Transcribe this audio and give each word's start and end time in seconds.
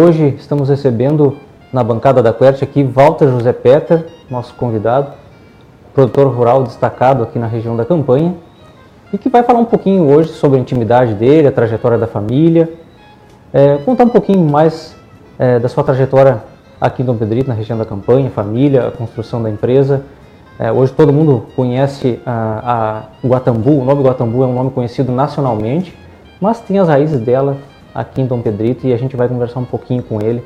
Hoje 0.00 0.36
estamos 0.38 0.68
recebendo 0.68 1.36
na 1.72 1.82
bancada 1.82 2.22
da 2.22 2.32
Quert 2.32 2.62
aqui 2.62 2.84
Walter 2.84 3.30
José 3.30 3.52
Peter, 3.52 4.06
nosso 4.30 4.54
convidado, 4.54 5.08
produtor 5.92 6.28
rural 6.28 6.62
destacado 6.62 7.24
aqui 7.24 7.36
na 7.36 7.48
região 7.48 7.76
da 7.76 7.84
Campanha, 7.84 8.36
e 9.12 9.18
que 9.18 9.28
vai 9.28 9.42
falar 9.42 9.58
um 9.58 9.64
pouquinho 9.64 10.08
hoje 10.08 10.28
sobre 10.28 10.56
a 10.56 10.60
intimidade 10.60 11.14
dele, 11.14 11.48
a 11.48 11.50
trajetória 11.50 11.98
da 11.98 12.06
família, 12.06 12.72
é, 13.52 13.78
contar 13.78 14.04
um 14.04 14.08
pouquinho 14.08 14.48
mais 14.48 14.94
é, 15.36 15.58
da 15.58 15.68
sua 15.68 15.82
trajetória 15.82 16.44
aqui 16.80 17.02
em 17.02 17.04
Dom 17.04 17.16
Pedrito, 17.16 17.48
na 17.48 17.54
região 17.54 17.76
da 17.76 17.84
Campanha, 17.84 18.30
família, 18.30 18.86
a 18.86 18.92
construção 18.92 19.42
da 19.42 19.50
empresa. 19.50 20.04
É, 20.60 20.70
hoje 20.70 20.92
todo 20.92 21.12
mundo 21.12 21.46
conhece 21.56 22.20
a, 22.24 23.02
a 23.24 23.26
Guatambu, 23.26 23.80
o 23.80 23.84
nome 23.84 24.04
Guatambu 24.04 24.44
é 24.44 24.46
um 24.46 24.54
nome 24.54 24.70
conhecido 24.70 25.10
nacionalmente, 25.10 25.92
mas 26.40 26.60
tem 26.60 26.78
as 26.78 26.86
raízes 26.86 27.18
dela 27.18 27.56
aqui 27.94 28.20
em 28.20 28.26
Dom 28.26 28.40
Pedrito 28.40 28.86
e 28.86 28.92
a 28.92 28.96
gente 28.96 29.16
vai 29.16 29.28
conversar 29.28 29.60
um 29.60 29.64
pouquinho 29.64 30.02
com 30.02 30.20
ele 30.20 30.42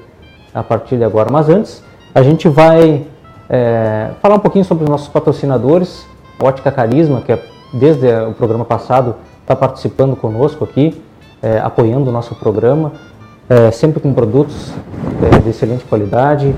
a 0.55 0.62
partir 0.62 0.96
de 0.96 1.05
agora. 1.05 1.30
Mas 1.30 1.48
antes, 1.48 1.83
a 2.14 2.23
gente 2.23 2.48
vai 2.48 3.06
é, 3.48 4.10
falar 4.20 4.37
um 4.37 4.41
pouquinho 4.41 4.64
sobre 4.64 4.84
os 4.84 4.91
nossos 4.91 5.09
patrocinadores, 5.09 6.06
Ótica 6.41 6.70
Carisma, 6.70 7.20
que 7.20 7.33
é, 7.33 7.42
desde 7.73 8.06
o 8.28 8.33
programa 8.33 8.64
passado 8.64 9.16
está 9.41 9.55
participando 9.55 10.16
conosco 10.16 10.64
aqui, 10.64 11.02
é, 11.42 11.59
apoiando 11.59 12.09
o 12.10 12.12
nosso 12.12 12.34
programa, 12.34 12.92
é, 13.48 13.70
sempre 13.70 14.00
com 14.00 14.12
produtos 14.12 14.72
é, 15.22 15.38
de 15.38 15.50
excelente 15.50 15.84
qualidade. 15.84 16.55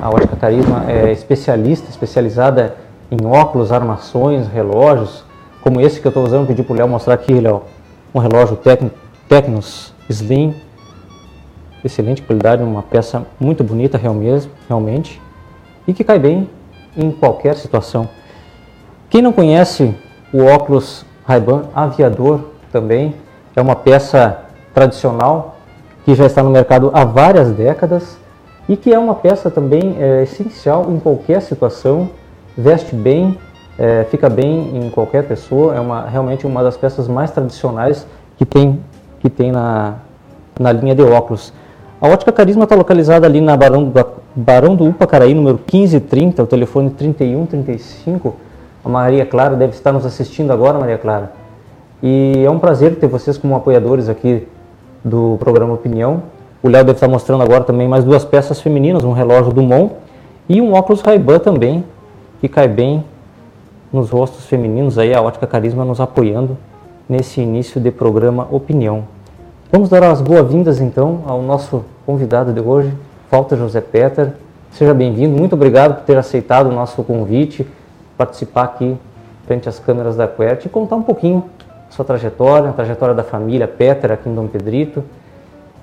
A 0.00 0.08
Ótica 0.08 0.36
Carisma 0.36 0.84
é 0.88 1.10
especialista, 1.10 1.90
especializada 1.90 2.76
em 3.10 3.26
óculos, 3.26 3.72
armações, 3.72 4.46
relógios, 4.46 5.24
como 5.60 5.80
esse 5.80 6.00
que 6.00 6.06
eu 6.06 6.10
estou 6.10 6.24
usando, 6.24 6.46
pedi 6.46 6.62
para 6.62 6.72
o 6.72 6.76
Léo 6.76 6.88
mostrar 6.88 7.14
aqui, 7.14 7.40
Léo, 7.40 7.62
um 8.14 8.20
relógio 8.20 8.56
Tecnos 9.28 9.92
Slim, 10.08 10.54
excelente 11.84 12.22
qualidade, 12.22 12.62
uma 12.62 12.82
peça 12.82 13.26
muito 13.38 13.62
bonita 13.62 13.98
realmente, 13.98 15.20
e 15.86 15.92
que 15.92 16.04
cai 16.04 16.18
bem 16.18 16.48
em 16.96 17.10
qualquer 17.10 17.54
situação. 17.56 18.08
Quem 19.10 19.22
não 19.22 19.32
conhece 19.32 19.94
o 20.32 20.44
óculos 20.44 21.04
Ray-Ban 21.26 21.64
Aviador 21.74 22.40
também, 22.72 23.14
é 23.54 23.60
uma 23.60 23.76
peça 23.76 24.44
tradicional 24.74 25.56
que 26.04 26.14
já 26.14 26.26
está 26.26 26.42
no 26.42 26.50
mercado 26.50 26.90
há 26.94 27.04
várias 27.04 27.50
décadas 27.52 28.18
e 28.68 28.76
que 28.76 28.92
é 28.92 28.98
uma 28.98 29.14
peça 29.14 29.50
também 29.50 29.96
é, 29.98 30.22
essencial 30.22 30.90
em 30.90 30.98
qualquer 30.98 31.40
situação, 31.42 32.10
veste 32.56 32.94
bem, 32.94 33.36
é, 33.78 34.04
fica 34.10 34.28
bem 34.28 34.76
em 34.76 34.90
qualquer 34.90 35.24
pessoa, 35.24 35.74
é 35.74 35.80
uma, 35.80 36.08
realmente 36.08 36.46
uma 36.46 36.62
das 36.62 36.76
peças 36.76 37.08
mais 37.08 37.30
tradicionais 37.30 38.06
que 38.36 38.44
tem, 38.44 38.80
que 39.20 39.28
tem 39.28 39.52
na, 39.52 39.94
na 40.58 40.72
linha 40.72 40.94
de 40.94 41.02
óculos. 41.02 41.52
A 42.00 42.08
Ótica 42.08 42.30
Carisma 42.30 42.64
está 42.64 42.76
localizada 42.76 43.26
ali 43.26 43.40
na 43.40 43.56
Barão 43.56 43.84
do, 43.84 44.06
Barão 44.34 44.76
do 44.76 44.86
Upacaraí, 44.88 45.34
número 45.34 45.56
1530, 45.56 46.42
o 46.42 46.46
telefone 46.46 46.90
3135. 46.90 48.36
A 48.84 48.88
Maria 48.88 49.26
Clara 49.26 49.56
deve 49.56 49.72
estar 49.72 49.92
nos 49.92 50.06
assistindo 50.06 50.52
agora, 50.52 50.78
Maria 50.78 50.96
Clara. 50.96 51.32
E 52.00 52.44
é 52.44 52.50
um 52.50 52.58
prazer 52.58 52.96
ter 52.96 53.08
vocês 53.08 53.36
como 53.36 53.56
apoiadores 53.56 54.08
aqui 54.08 54.46
do 55.04 55.36
programa 55.40 55.74
Opinião. 55.74 56.22
O 56.62 56.68
Léo 56.68 56.84
deve 56.84 56.96
estar 56.96 57.08
mostrando 57.08 57.42
agora 57.42 57.64
também 57.64 57.88
mais 57.88 58.04
duas 58.04 58.24
peças 58.24 58.60
femininas, 58.60 59.02
um 59.02 59.12
relógio 59.12 59.52
Dumont 59.52 59.92
e 60.48 60.60
um 60.60 60.74
óculos 60.74 61.00
Ray-Ban 61.00 61.40
também, 61.40 61.84
que 62.40 62.48
cai 62.48 62.68
bem 62.68 63.04
nos 63.92 64.10
rostos 64.10 64.46
femininos 64.46 64.98
aí, 64.98 65.12
a 65.12 65.20
Ótica 65.20 65.46
Carisma 65.46 65.84
nos 65.84 66.00
apoiando 66.00 66.56
nesse 67.08 67.40
início 67.40 67.80
de 67.80 67.90
programa 67.90 68.46
Opinião. 68.50 69.04
Vamos 69.70 69.90
dar 69.90 70.02
as 70.02 70.22
boas-vindas 70.22 70.80
então 70.80 71.24
ao 71.26 71.42
nosso 71.42 71.84
convidado 72.06 72.54
de 72.54 72.60
hoje, 72.60 72.90
Walter 73.30 73.54
José 73.58 73.82
Peter. 73.82 74.32
Seja 74.70 74.94
bem-vindo, 74.94 75.36
muito 75.36 75.52
obrigado 75.52 75.96
por 75.96 76.04
ter 76.04 76.16
aceitado 76.16 76.68
o 76.68 76.72
nosso 76.72 77.04
convite, 77.04 77.68
participar 78.16 78.62
aqui 78.62 78.96
frente 79.44 79.68
às 79.68 79.78
câmeras 79.78 80.16
da 80.16 80.26
Quert 80.26 80.64
e 80.64 80.70
contar 80.70 80.96
um 80.96 81.02
pouquinho 81.02 81.44
a 81.86 81.92
sua 81.92 82.02
trajetória, 82.02 82.70
a 82.70 82.72
trajetória 82.72 83.14
da 83.14 83.22
família 83.22 83.68
Peter 83.68 84.10
aqui 84.10 84.30
em 84.30 84.34
Dom 84.34 84.46
Pedrito. 84.46 85.04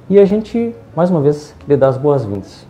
E 0.09 0.19
a 0.19 0.25
gente, 0.25 0.75
mais 0.95 1.11
uma 1.11 1.21
vez, 1.21 1.53
lhe 1.67 1.77
dá 1.77 1.87
as 1.87 1.97
boas-vindas. 1.97 2.65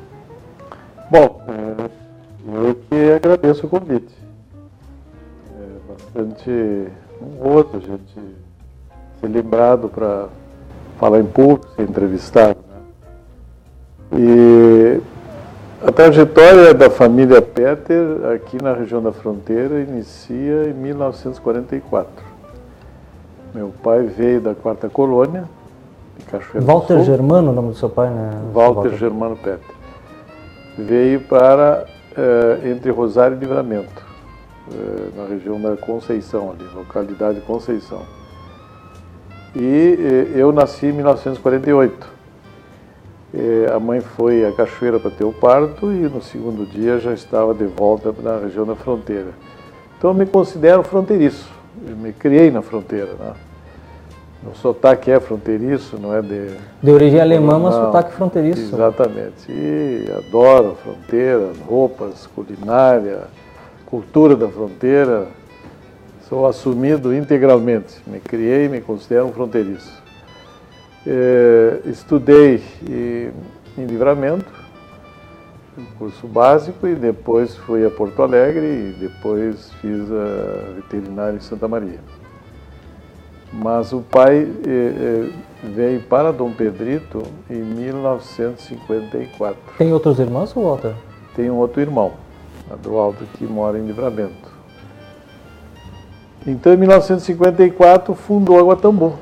Bom, 1.10 1.42
é, 1.48 2.68
eu 2.68 2.76
que 2.76 3.14
agradeço 3.14 3.68
o 3.68 3.70
convite. 3.70 4.14
É 5.58 5.94
bastante 5.94 6.88
honroso 7.22 7.70
a 7.74 7.80
gente 7.80 8.36
ser 9.22 9.28
lembrado 9.28 9.88
para 9.88 10.28
falar 11.00 11.20
em 11.20 11.26
público, 11.26 11.68
ser 11.76 11.84
entrevistado. 11.84 12.58
Né? 14.12 14.20
E 14.20 15.02
a 15.86 15.92
trajetória 15.92 16.74
da 16.74 16.90
família 16.90 17.42
Peter 17.42 18.04
aqui 18.34 18.62
na 18.62 18.74
região 18.74 19.02
da 19.02 19.12
fronteira 19.12 19.82
inicia 19.82 20.70
em 20.70 20.74
1944. 20.74 22.10
Meu 23.54 23.72
pai 23.84 24.04
veio 24.04 24.42
da 24.42 24.56
quarta 24.56 24.90
colônia, 24.90 25.46
de 26.18 26.26
Cachoeira 26.26 26.66
Walter 26.66 26.98
do 26.98 27.06
Sul. 27.06 27.16
Germano, 27.16 27.52
o 27.52 27.54
nome 27.54 27.70
do 27.70 27.76
seu 27.76 27.90
pai, 27.90 28.10
né? 28.10 28.32
Walter, 28.54 28.74
Walter. 28.76 28.98
Germano 28.98 29.36
Peter. 29.38 29.76
Veio 30.78 31.22
para 31.22 31.86
eh, 32.18 32.70
entre 32.72 32.92
Rosário 32.92 33.38
e 33.38 33.40
Livramento, 33.40 34.04
eh, 34.72 35.10
na 35.16 35.26
região 35.26 35.62
da 35.62 35.78
Conceição, 35.78 36.52
ali, 36.52 36.68
localidade 36.74 37.40
Conceição. 37.42 38.02
E 39.56 40.34
eu 40.36 40.52
nasci 40.52 40.88
em 40.88 40.92
1948. 40.92 42.14
a 43.74 43.80
mãe 43.80 44.02
foi 44.02 44.46
à 44.46 44.52
cachoeira 44.52 45.00
para 45.00 45.12
ter 45.12 45.24
o 45.24 45.32
parto 45.32 45.92
e 45.92 46.10
no 46.10 46.22
segundo 46.22 46.66
dia 46.66 47.00
já 47.00 47.14
estava 47.14 47.54
de 47.54 47.66
volta 47.66 48.14
na 48.22 48.40
região 48.40 48.66
da 48.66 48.76
fronteira. 48.76 49.32
Então 49.98 50.10
eu 50.12 50.14
me 50.14 50.26
considero 50.26 50.84
fronteiriço. 50.84 51.50
Eu 51.88 51.96
me 51.96 52.12
criei 52.12 52.52
na 52.52 52.62
fronteira. 52.62 53.14
Né? 53.18 53.34
O 54.52 54.56
sotaque 54.56 55.10
é 55.10 55.20
fronteiriço, 55.20 55.98
não 55.98 56.14
é 56.14 56.22
de. 56.22 56.52
De 56.84 56.92
origem 56.92 57.20
alemã, 57.20 57.58
mas 57.58 57.74
sotaque 57.74 58.14
fronteiriço. 58.14 58.76
Exatamente. 58.76 59.50
E 59.50 60.06
adoro 60.18 60.72
a 60.72 60.76
fronteira, 60.76 61.52
roupas, 61.68 62.28
culinária, 62.28 63.22
cultura 63.86 64.36
da 64.36 64.48
fronteira. 64.48 65.28
Sou 66.28 66.48
assumido 66.48 67.14
integralmente. 67.14 68.02
Me 68.08 68.20
criei, 68.20 68.68
me 68.68 68.82
considero 68.82 69.28
um 69.28 69.32
fronteiriço. 69.32 70.04
É, 71.06 71.82
estudei 71.86 72.64
em, 73.78 73.86
Livramento, 73.86 74.52
um 75.78 75.86
curso 76.00 76.26
básico, 76.28 76.88
e 76.88 76.96
depois 76.96 77.56
fui 77.56 77.86
a 77.86 77.92
Porto 77.92 78.24
Alegre 78.24 78.66
e 78.66 78.96
depois 79.00 79.72
fiz 79.74 80.12
a 80.12 80.72
veterinária 80.78 81.36
em 81.36 81.42
Santa 81.42 81.68
Maria. 81.68 82.00
Mas 83.54 83.94
o 83.94 84.02
pai 84.02 84.40
eh, 84.42 84.50
eh, 84.68 85.30
veio 85.64 86.02
para 86.02 86.34
Dom 86.34 86.52
Pedrito 86.52 87.22
em 87.50 87.62
1954. 87.62 89.58
Tem 89.78 89.94
outros 89.94 90.18
irmãos, 90.20 90.52
Walter? 90.54 90.96
Tem 91.36 91.52
um 91.52 91.58
outro 91.58 91.80
irmão, 91.82 92.14
Adroaldo, 92.72 93.28
que 93.38 93.46
mora 93.46 93.78
em 93.78 93.86
Livramento. 93.86 94.55
Então, 96.48 96.72
em 96.72 96.78
1954, 96.78 98.14
fundou 98.14 98.60
a 98.60 98.64
Guatambu, 98.64 99.18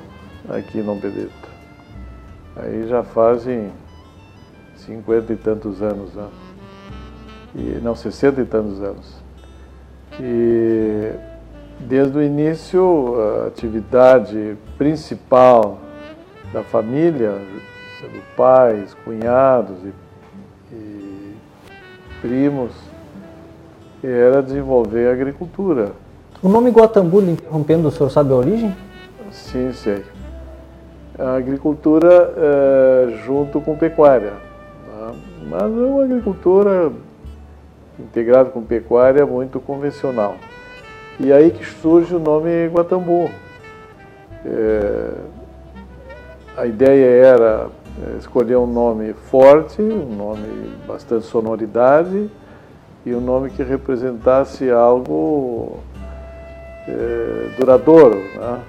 aqui 0.50 0.80
em 0.80 0.84
Dom 0.84 1.00
Pedrito. 1.00 1.32
Aí 2.58 2.86
já 2.86 3.02
fazem 3.02 3.72
cinquenta 4.76 5.32
e 5.32 5.38
tantos 5.38 5.82
anos, 5.82 6.14
né? 6.14 6.28
E, 7.56 7.80
não, 7.82 7.96
sessenta 7.96 8.42
e 8.42 8.46
tantos 8.46 8.84
anos. 8.84 9.24
E 10.20 11.14
desde 11.80 12.18
o 12.18 12.22
início, 12.22 13.16
a 13.16 13.48
atividade 13.48 14.58
principal 14.78 15.80
da 16.52 16.62
família, 16.62 17.40
pais, 18.36 18.94
cunhados 19.06 19.78
e, 19.86 19.94
e 20.76 21.36
primos, 22.22 22.74
era 24.04 24.44
desenvolver 24.44 25.08
a 25.08 25.14
agricultura 25.14 26.03
o 26.44 26.50
nome 26.50 26.70
Guatambu, 26.72 27.22
interrompendo, 27.22 27.88
o 27.88 27.92
senhor 27.92 28.10
sabe 28.10 28.34
a 28.34 28.36
origem? 28.36 28.76
Sim, 29.32 29.72
sei. 29.72 30.04
A 31.18 31.38
agricultura 31.38 32.34
é, 32.36 33.18
junto 33.26 33.62
com 33.62 33.78
pecuária. 33.78 34.34
Né? 34.86 35.16
Mas 35.50 35.62
é 35.62 35.66
uma 35.66 36.04
agricultura 36.04 36.92
integrada 37.98 38.50
com 38.50 38.62
pecuária 38.62 39.26
muito 39.26 39.58
convencional. 39.62 40.36
E 41.18 41.32
aí 41.32 41.50
que 41.50 41.66
surge 41.66 42.14
o 42.14 42.20
nome 42.20 42.68
Guatambu. 42.68 43.32
É, 44.46 45.12
a 46.58 46.66
ideia 46.66 47.26
era 47.26 47.68
é, 48.06 48.18
escolher 48.18 48.58
um 48.58 48.68
nome 48.68 49.14
forte, 49.14 49.82
um 49.82 50.14
nome 50.14 50.74
bastante 50.86 51.26
sonoridade 51.26 52.30
e 53.06 53.16
um 53.16 53.22
nome 53.22 53.50
que 53.50 53.64
representasse 53.64 54.70
algo 54.70 55.80
é, 56.88 57.56
duradouro. 57.58 58.18
Né? 58.18 58.62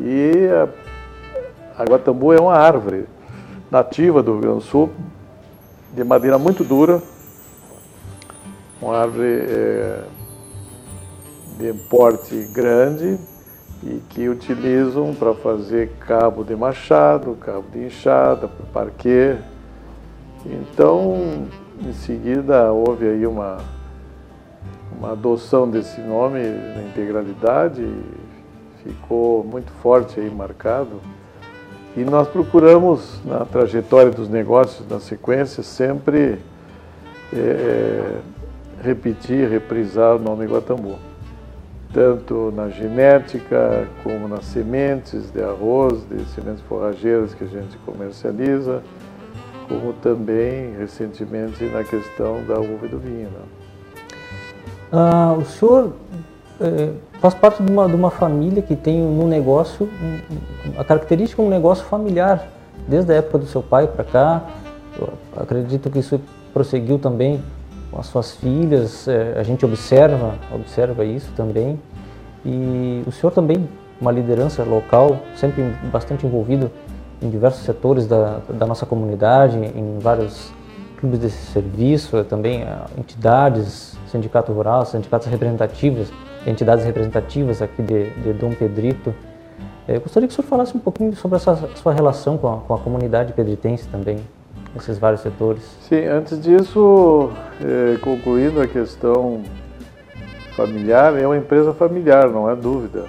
E 0.00 0.48
a, 0.48 1.82
a 1.82 1.84
Guatambu 1.84 2.32
é 2.32 2.40
uma 2.40 2.54
árvore 2.54 3.06
nativa 3.70 4.22
do 4.22 4.32
Rio 4.32 4.40
Grande 4.40 4.58
do 4.58 4.62
Sul, 4.62 4.90
de 5.92 6.04
madeira 6.04 6.38
muito 6.38 6.64
dura, 6.64 7.02
uma 8.80 8.96
árvore 8.96 9.44
é, 9.48 10.02
de 11.58 11.72
porte 11.88 12.48
grande 12.52 13.18
e 13.82 14.00
que 14.10 14.28
utilizam 14.28 15.14
para 15.14 15.34
fazer 15.34 15.92
cabo 16.00 16.44
de 16.44 16.54
machado, 16.54 17.36
cabo 17.40 17.64
de 17.72 17.86
enxada, 17.86 18.48
parquet. 18.72 19.38
Então, 20.44 21.46
em 21.82 21.92
seguida, 21.92 22.72
houve 22.72 23.06
aí 23.08 23.26
uma, 23.26 23.58
uma 25.00 25.12
adoção 25.12 25.68
desse 25.68 25.98
nome 26.02 26.40
na 26.40 26.82
integralidade, 26.82 27.82
ficou 28.84 29.42
muito 29.42 29.72
forte 29.82 30.20
aí 30.20 30.30
marcado. 30.30 31.00
E 31.96 32.04
nós 32.04 32.28
procuramos, 32.28 33.18
na 33.24 33.46
trajetória 33.46 34.12
dos 34.12 34.28
negócios, 34.28 34.86
na 34.86 35.00
sequência, 35.00 35.62
sempre 35.62 36.38
é, 37.32 38.18
repetir, 38.82 39.48
reprisar 39.48 40.16
o 40.16 40.18
nome 40.18 40.44
Guatambu. 40.44 40.96
Tanto 41.94 42.52
na 42.54 42.68
genética, 42.68 43.88
como 44.04 44.28
nas 44.28 44.44
sementes 44.44 45.30
de 45.32 45.42
arroz, 45.42 46.06
de 46.08 46.22
sementes 46.26 46.60
forrageiras 46.68 47.32
que 47.32 47.42
a 47.42 47.48
gente 47.48 47.76
comercializa, 47.78 48.82
como 49.66 49.94
também, 49.94 50.76
recentemente, 50.76 51.64
na 51.64 51.82
questão 51.82 52.44
da 52.44 52.60
uva 52.60 52.84
e 52.84 52.88
do 52.88 52.98
vinho. 52.98 53.30
Né? 53.30 53.59
Ah, 54.92 55.36
o 55.38 55.44
senhor 55.44 55.92
é, 56.60 56.90
faz 57.20 57.34
parte 57.34 57.62
de 57.62 57.70
uma, 57.70 57.88
de 57.88 57.94
uma 57.94 58.10
família 58.10 58.62
que 58.62 58.74
tem 58.74 58.98
no 58.98 59.26
negócio, 59.26 59.88
a 60.76 60.84
característica 60.84 61.40
é 61.40 61.44
um 61.44 61.48
negócio 61.48 61.84
familiar, 61.84 62.48
desde 62.88 63.12
a 63.12 63.16
época 63.16 63.38
do 63.38 63.46
seu 63.46 63.62
pai 63.62 63.86
para 63.86 64.04
cá. 64.04 64.42
Eu 64.98 65.08
acredito 65.36 65.88
que 65.90 65.98
isso 66.00 66.20
prosseguiu 66.52 66.98
também 66.98 67.40
com 67.90 68.00
as 68.00 68.06
suas 68.06 68.32
filhas, 68.32 69.06
é, 69.08 69.36
a 69.38 69.42
gente 69.42 69.64
observa, 69.64 70.34
observa 70.52 71.04
isso 71.04 71.30
também. 71.36 71.78
E 72.44 73.02
o 73.06 73.12
senhor 73.12 73.32
também, 73.32 73.68
uma 74.00 74.10
liderança 74.10 74.62
local, 74.64 75.18
sempre 75.36 75.62
bastante 75.92 76.26
envolvido 76.26 76.70
em 77.22 77.28
diversos 77.28 77.64
setores 77.64 78.06
da, 78.06 78.40
da 78.48 78.66
nossa 78.66 78.86
comunidade, 78.86 79.56
em 79.58 79.98
vários 80.00 80.50
clubes 81.00 81.20
de 81.20 81.30
serviço, 81.30 82.22
também 82.24 82.62
é, 82.62 82.78
entidades, 82.98 83.98
sindicato 84.10 84.52
rural, 84.52 84.84
sindicatos 84.84 85.26
representativos, 85.26 86.12
entidades 86.46 86.84
representativas 86.84 87.62
aqui 87.62 87.82
de, 87.82 88.10
de 88.10 88.32
Dom 88.34 88.52
Pedrito. 88.52 89.14
É, 89.88 89.96
eu 89.96 90.00
gostaria 90.00 90.28
que 90.28 90.32
o 90.32 90.36
senhor 90.36 90.48
falasse 90.48 90.76
um 90.76 90.80
pouquinho 90.80 91.14
sobre 91.16 91.36
essa 91.36 91.56
sua 91.76 91.92
relação 91.92 92.36
com 92.36 92.52
a, 92.52 92.56
com 92.58 92.74
a 92.74 92.78
comunidade 92.78 93.32
pedritense 93.32 93.88
também 93.88 94.18
nesses 94.74 94.98
vários 94.98 95.22
setores? 95.22 95.62
Sim, 95.80 96.04
antes 96.06 96.40
disso, 96.40 97.30
é, 97.60 97.96
concluindo 97.98 98.60
a 98.60 98.66
questão 98.66 99.42
familiar, 100.54 101.18
é 101.18 101.26
uma 101.26 101.36
empresa 101.36 101.72
familiar, 101.72 102.28
não 102.28 102.48
é 102.48 102.54
dúvida, 102.54 103.06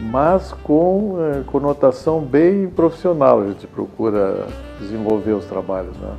mas 0.00 0.52
com 0.64 1.16
é, 1.20 1.42
conotação 1.44 2.20
bem 2.20 2.68
profissional, 2.68 3.40
a 3.40 3.46
gente 3.46 3.66
procura 3.66 4.46
desenvolver 4.80 5.32
os 5.32 5.44
trabalhos. 5.44 5.96
Né? 5.96 6.10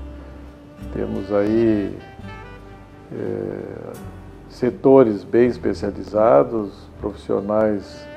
Temos 0.93 1.33
aí 1.33 1.97
é, 3.11 3.93
setores 4.49 5.23
bem 5.23 5.47
especializados, 5.47 6.71
profissionais 7.01 8.07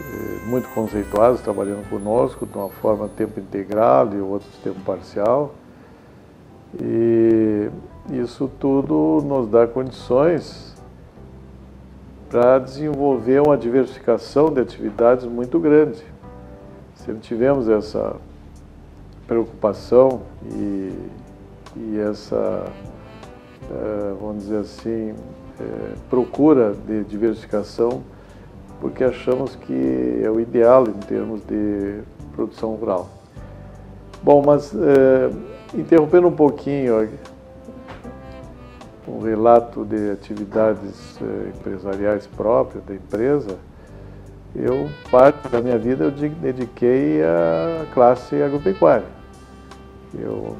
é, 0.00 0.46
muito 0.46 0.68
conceituados 0.70 1.40
trabalhando 1.42 1.88
conosco 1.90 2.46
de 2.46 2.56
uma 2.56 2.70
forma 2.70 3.08
tempo 3.08 3.38
integral 3.38 4.12
e 4.14 4.20
outros 4.20 4.56
tempo 4.64 4.80
parcial. 4.80 5.54
E 6.80 7.70
isso 8.10 8.50
tudo 8.58 9.22
nos 9.24 9.48
dá 9.48 9.66
condições 9.66 10.74
para 12.30 12.58
desenvolver 12.58 13.42
uma 13.42 13.58
diversificação 13.58 14.50
de 14.50 14.60
atividades 14.60 15.26
muito 15.26 15.60
grande. 15.60 16.02
Se 16.94 17.12
tivemos 17.16 17.68
essa 17.68 18.16
preocupação 19.26 20.22
e, 20.50 20.92
e 21.76 21.98
essa, 21.98 22.64
é, 23.70 24.14
vamos 24.20 24.44
dizer 24.44 24.58
assim, 24.58 25.14
é, 25.60 25.94
procura 26.10 26.74
de 26.86 27.04
diversificação, 27.04 28.02
porque 28.80 29.04
achamos 29.04 29.56
que 29.56 30.20
é 30.22 30.30
o 30.30 30.40
ideal 30.40 30.86
em 30.86 31.00
termos 31.06 31.40
de 31.44 32.00
produção 32.34 32.74
rural. 32.74 33.08
Bom, 34.22 34.42
mas 34.44 34.74
é, 34.74 35.30
Interrompendo 35.74 36.28
um 36.28 36.32
pouquinho 36.32 37.08
um 39.08 39.20
relato 39.20 39.86
de 39.86 40.10
atividades 40.10 41.18
empresariais 41.56 42.26
próprias 42.26 42.84
da 42.84 42.94
empresa, 42.94 43.56
eu, 44.54 44.90
parte 45.10 45.48
da 45.48 45.62
minha 45.62 45.78
vida, 45.78 46.04
eu 46.04 46.10
dediquei 46.10 47.22
à 47.22 47.86
classe 47.94 48.42
agropecuária. 48.42 49.06
Eu 50.14 50.56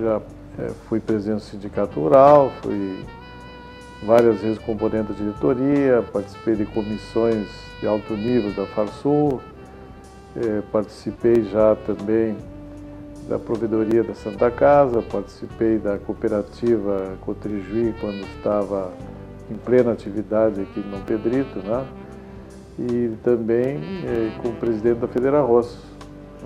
já 0.00 0.20
eh, 0.58 0.70
fui 0.88 1.00
presidente 1.00 1.38
do 1.38 1.42
sindicato 1.42 2.00
rural, 2.00 2.52
fui 2.62 3.04
várias 4.02 4.40
vezes 4.40 4.58
componente 4.58 5.12
da 5.12 5.18
diretoria, 5.18 6.04
participei 6.12 6.54
de 6.54 6.66
comissões 6.66 7.48
de 7.80 7.86
alto 7.86 8.14
nível 8.14 8.52
da 8.52 8.66
Farsul, 8.66 9.40
eh, 10.36 10.62
participei 10.70 11.44
já 11.44 11.76
também 11.86 12.36
da 13.28 13.38
provedoria 13.38 14.04
da 14.04 14.14
Santa 14.14 14.50
Casa, 14.50 15.02
participei 15.02 15.78
da 15.78 15.98
cooperativa 15.98 17.16
Cotrijuí 17.22 17.94
quando 18.00 18.20
estava 18.36 18.92
em 19.50 19.56
plena 19.56 19.92
atividade 19.92 20.60
aqui 20.60 20.80
no 20.80 20.98
Pedrito, 21.00 21.58
né? 21.58 21.86
E 22.78 23.16
também 23.24 23.78
eh, 24.04 24.32
como 24.42 24.54
presidente 24.56 25.00
da 25.00 25.08
Federa 25.08 25.40
Roça, 25.40 25.78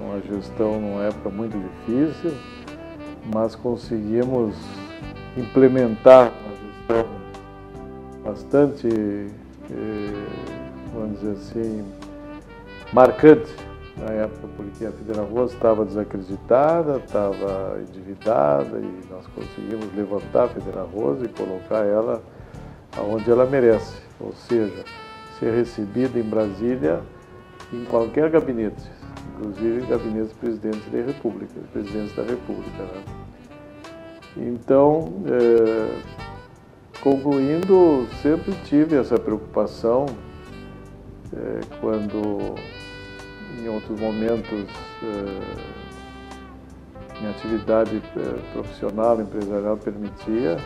uma 0.01 0.21
gestão 0.21 0.81
numa 0.81 1.03
época 1.03 1.29
muito 1.29 1.57
difícil, 1.59 2.33
mas 3.33 3.55
conseguimos 3.55 4.55
implementar 5.37 6.33
uma 6.45 6.57
gestão 6.57 7.21
bastante, 8.25 8.89
eh, 8.89 10.27
vamos 10.93 11.21
dizer 11.21 11.33
assim, 11.33 11.85
marcante 12.93 13.55
na 13.97 14.13
época, 14.13 14.49
porque 14.57 14.85
a 14.87 14.93
Federa 14.93 15.23
Rosa 15.23 15.55
estava 15.55 15.85
desacreditada, 15.85 16.97
estava 16.99 17.81
endividada 17.81 18.79
e 18.79 19.01
nós 19.11 19.27
conseguimos 19.35 19.95
levantar 19.95 20.45
a 20.45 20.49
Federa 20.49 20.83
Rosa 20.83 21.27
e 21.27 21.29
colocar 21.29 21.85
ela 21.85 22.23
aonde 22.97 23.31
ela 23.31 23.47
merece, 23.47 23.97
ou 24.19 24.33
seja, 24.33 24.85
ser 25.39 25.53
recebida 25.55 26.19
em 26.19 26.23
Brasília 26.23 27.01
em 27.73 27.85
qualquer 27.85 28.31
gabinete, 28.31 28.83
inclusive 29.35 29.87
gabinetes 29.87 30.33
presidentes 30.33 30.91
da 30.91 31.03
República, 31.03 31.55
presidentes 31.73 32.17
da 32.17 32.23
República. 32.23 32.83
Né? 32.83 33.20
Então, 34.37 35.13
é, 35.27 36.01
concluindo, 37.01 38.07
sempre 38.23 38.53
tive 38.65 38.97
essa 38.97 39.19
preocupação 39.19 40.07
é, 41.33 41.61
quando 41.81 42.55
em 43.63 43.69
outros 43.69 43.99
momentos, 44.01 44.65
eh, 45.03 45.41
minha 47.19 47.31
atividade 47.31 48.03
eh, 48.17 48.53
profissional, 48.53 49.21
empresarial 49.21 49.77
permitia, 49.77 50.57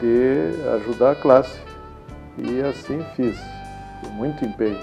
de 0.00 0.68
ajudar 0.76 1.12
a 1.12 1.14
classe. 1.16 1.60
E 2.36 2.60
assim 2.60 3.04
fiz, 3.16 3.36
com 4.00 4.10
muito 4.10 4.44
empenho. 4.44 4.78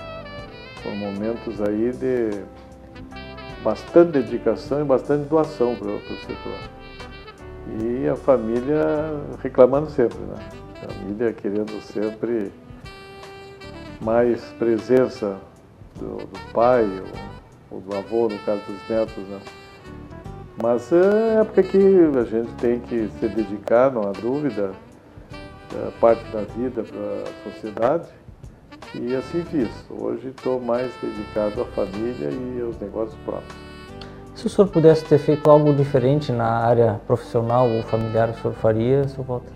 Foram 0.84 0.98
momentos 0.98 1.62
aí 1.62 1.92
de 1.92 2.44
bastante 3.63 4.12
dedicação 4.12 4.82
e 4.82 4.84
bastante 4.84 5.30
doação 5.30 5.75
para 5.75 5.88
o 5.88 6.00
setor. 6.01 6.75
E 7.67 8.07
a 8.07 8.15
família 8.15 8.86
reclamando 9.41 9.89
sempre, 9.89 10.19
né? 10.19 10.36
A 10.84 10.93
família 10.93 11.34
querendo 11.34 11.81
sempre 11.81 12.51
mais 14.01 14.41
presença 14.60 15.39
do, 15.95 16.17
do 16.17 16.53
pai 16.53 16.84
ou, 17.72 17.77
ou, 17.77 17.81
do 17.81 17.95
avô, 17.95 18.27
no 18.29 18.38
caso 18.39 18.62
dos 18.67 18.89
netos, 18.89 19.24
né? 19.27 19.39
Mas 20.62 20.91
é 20.91 21.41
época 21.41 21.63
que 21.63 21.77
a 21.77 22.24
gente 22.24 22.51
tem 22.53 22.79
que 22.79 23.10
se 23.19 23.27
dedicar, 23.27 23.91
não 23.91 24.03
há 24.03 24.12
dúvida, 24.12 24.72
é 25.74 25.91
parte 26.00 26.24
da 26.31 26.41
vida 26.41 26.84
para 26.84 27.00
a 27.00 27.51
sociedade. 27.51 28.07
E 28.93 29.13
assim 29.15 29.43
fiz. 29.43 29.69
Hoje 29.89 30.29
estou 30.29 30.62
mais 30.62 30.91
dedicado 31.01 31.62
à 31.62 31.65
família 31.65 32.29
e 32.29 32.62
aos 32.62 32.79
negócios 32.79 33.19
próprios. 33.25 33.75
Se 34.46 34.48
o 34.48 34.52
senhor 34.52 34.68
pudesse 34.68 35.04
ter 35.04 35.18
feito 35.18 35.50
algo 35.50 35.74
diferente 35.74 36.32
na 36.32 36.46
área 36.46 37.02
profissional 37.08 37.68
ou 37.68 37.82
familiar, 37.82 38.30
o 38.30 38.36
senhor 38.36 38.54
faria, 38.54 39.08
Sr. 39.08 39.24
Walter? 39.24 39.54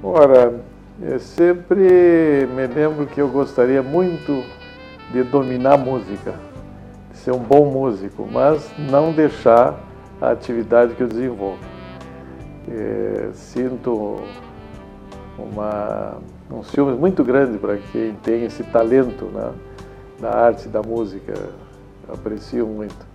Ora, 0.00 0.54
eu 1.02 1.18
sempre 1.18 2.46
me 2.54 2.68
lembro 2.68 3.06
que 3.06 3.20
eu 3.20 3.26
gostaria 3.26 3.82
muito 3.82 4.44
de 5.10 5.24
dominar 5.24 5.78
música, 5.78 6.32
de 7.10 7.18
ser 7.18 7.32
um 7.32 7.40
bom 7.40 7.68
músico, 7.72 8.24
mas 8.30 8.70
não 8.78 9.12
deixar 9.12 9.76
a 10.20 10.30
atividade 10.30 10.94
que 10.94 11.02
eu 11.02 11.08
desenvolvo. 11.08 11.58
É, 12.70 13.30
sinto 13.32 14.20
uma, 15.36 16.18
um 16.48 16.62
ciúme 16.62 16.96
muito 16.96 17.24
grande 17.24 17.58
para 17.58 17.78
quem 17.90 18.14
tem 18.22 18.44
esse 18.44 18.62
talento 18.62 19.24
né, 19.24 19.50
da 20.20 20.30
arte 20.30 20.68
da 20.68 20.80
música. 20.80 21.34
Aprecio 22.12 22.66
muito. 22.66 23.06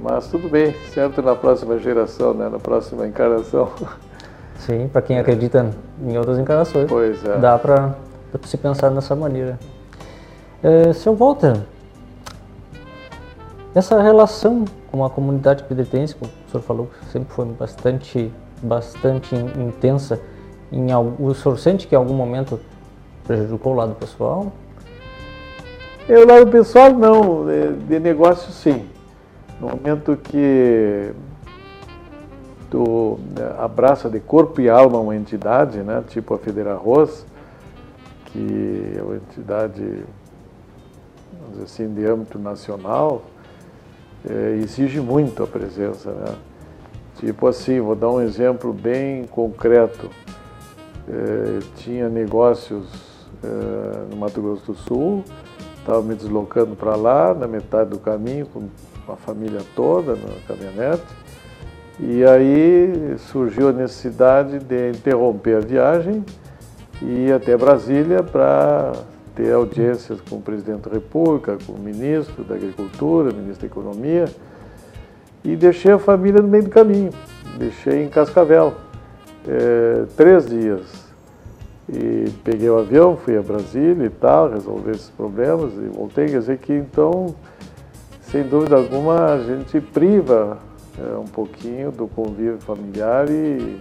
Mas 0.00 0.28
tudo 0.28 0.48
bem, 0.48 0.74
certo 0.92 1.20
na 1.22 1.34
próxima 1.34 1.78
geração, 1.78 2.32
né, 2.32 2.48
na 2.48 2.58
próxima 2.58 3.06
encarnação. 3.06 3.70
Sim, 4.58 4.88
para 4.88 5.02
quem 5.02 5.18
acredita 5.18 5.70
em 6.02 6.16
outras 6.18 6.38
encarnações, 6.38 6.88
pois 6.88 7.24
é. 7.24 7.38
dá 7.38 7.58
para 7.58 7.94
se 8.44 8.56
pensar 8.56 8.90
dessa 8.90 9.14
maneira. 9.14 9.58
É, 10.62 10.92
seu 10.92 11.14
Walter, 11.14 11.60
essa 13.74 14.00
relação 14.02 14.64
com 14.90 15.04
a 15.04 15.10
comunidade 15.10 15.62
pedretense, 15.64 16.14
como 16.14 16.30
o 16.30 16.50
senhor 16.50 16.62
falou, 16.62 16.90
sempre 17.12 17.32
foi 17.32 17.44
bastante, 17.46 18.32
bastante 18.62 19.34
intensa. 19.34 20.20
Em 20.70 20.88
o 20.94 21.34
senhor 21.34 21.58
sente 21.58 21.86
que 21.86 21.94
em 21.94 21.98
algum 21.98 22.14
momento 22.14 22.60
prejudicou 23.24 23.72
o 23.72 23.76
lado 23.76 23.94
pessoal? 23.94 24.52
Eu, 26.08 26.26
lado 26.26 26.46
pessoal, 26.46 26.90
não. 26.94 27.44
De 27.86 28.00
negócio, 28.00 28.50
sim. 28.50 28.88
No 29.60 29.68
momento 29.68 30.16
que 30.16 31.12
tu 32.70 33.20
né, 33.36 33.54
abraça 33.58 34.08
de 34.08 34.18
corpo 34.18 34.58
e 34.58 34.70
alma 34.70 34.98
uma 34.98 35.14
entidade, 35.14 35.80
né, 35.80 36.02
tipo 36.08 36.32
a 36.32 36.38
Federarroz, 36.38 37.26
que 38.26 38.94
é 38.96 39.02
uma 39.02 39.16
entidade, 39.16 40.02
assim, 41.62 41.92
de 41.92 42.06
âmbito 42.06 42.38
nacional, 42.38 43.22
é, 44.26 44.60
exige 44.62 45.00
muito 45.00 45.42
a 45.42 45.46
presença. 45.46 46.10
Né? 46.10 46.34
Tipo 47.16 47.48
assim, 47.48 47.80
vou 47.80 47.94
dar 47.94 48.08
um 48.08 48.22
exemplo 48.22 48.72
bem 48.72 49.26
concreto. 49.26 50.08
É, 51.06 51.58
tinha 51.76 52.08
negócios 52.08 52.86
é, 53.44 54.06
no 54.10 54.16
Mato 54.16 54.40
Grosso 54.40 54.72
do 54.72 54.78
Sul, 54.78 55.24
estava 55.88 56.02
me 56.02 56.14
deslocando 56.14 56.76
para 56.76 56.94
lá, 56.94 57.32
na 57.32 57.48
metade 57.48 57.88
do 57.88 57.98
caminho, 57.98 58.46
com 58.46 58.68
a 59.10 59.16
família 59.16 59.62
toda 59.74 60.12
na 60.12 60.34
caminhonete, 60.46 61.06
e 61.98 62.22
aí 62.24 63.16
surgiu 63.30 63.70
a 63.70 63.72
necessidade 63.72 64.58
de 64.58 64.90
interromper 64.90 65.56
a 65.56 65.60
viagem 65.60 66.22
e 67.00 67.28
ir 67.28 67.32
até 67.32 67.56
Brasília 67.56 68.22
para 68.22 68.92
ter 69.34 69.50
audiências 69.54 70.20
com 70.28 70.36
o 70.36 70.42
presidente 70.42 70.88
da 70.88 70.94
República, 70.94 71.56
com 71.66 71.72
o 71.72 71.78
ministro 71.78 72.44
da 72.44 72.54
Agricultura, 72.54 73.32
ministro 73.32 73.66
da 73.66 73.72
Economia, 73.72 74.26
e 75.42 75.56
deixei 75.56 75.92
a 75.92 75.98
família 75.98 76.42
no 76.42 76.48
meio 76.48 76.64
do 76.64 76.70
caminho. 76.70 77.10
Deixei 77.56 78.04
em 78.04 78.10
Cascavel, 78.10 78.74
é, 79.46 80.04
três 80.16 80.46
dias. 80.46 81.07
E 81.90 82.30
peguei 82.44 82.68
o 82.68 82.78
avião, 82.78 83.16
fui 83.16 83.36
a 83.36 83.42
Brasília 83.42 84.06
e 84.06 84.10
tal, 84.10 84.50
resolver 84.50 84.90
esses 84.90 85.08
problemas 85.10 85.72
e 85.72 85.88
voltei. 85.88 86.26
Quer 86.26 86.40
dizer 86.40 86.58
que 86.58 86.72
então, 86.72 87.34
sem 88.20 88.42
dúvida 88.42 88.76
alguma, 88.76 89.32
a 89.32 89.42
gente 89.42 89.80
priva 89.80 90.58
é, 90.98 91.16
um 91.16 91.24
pouquinho 91.24 91.90
do 91.90 92.06
convívio 92.06 92.58
familiar 92.58 93.30
e 93.30 93.78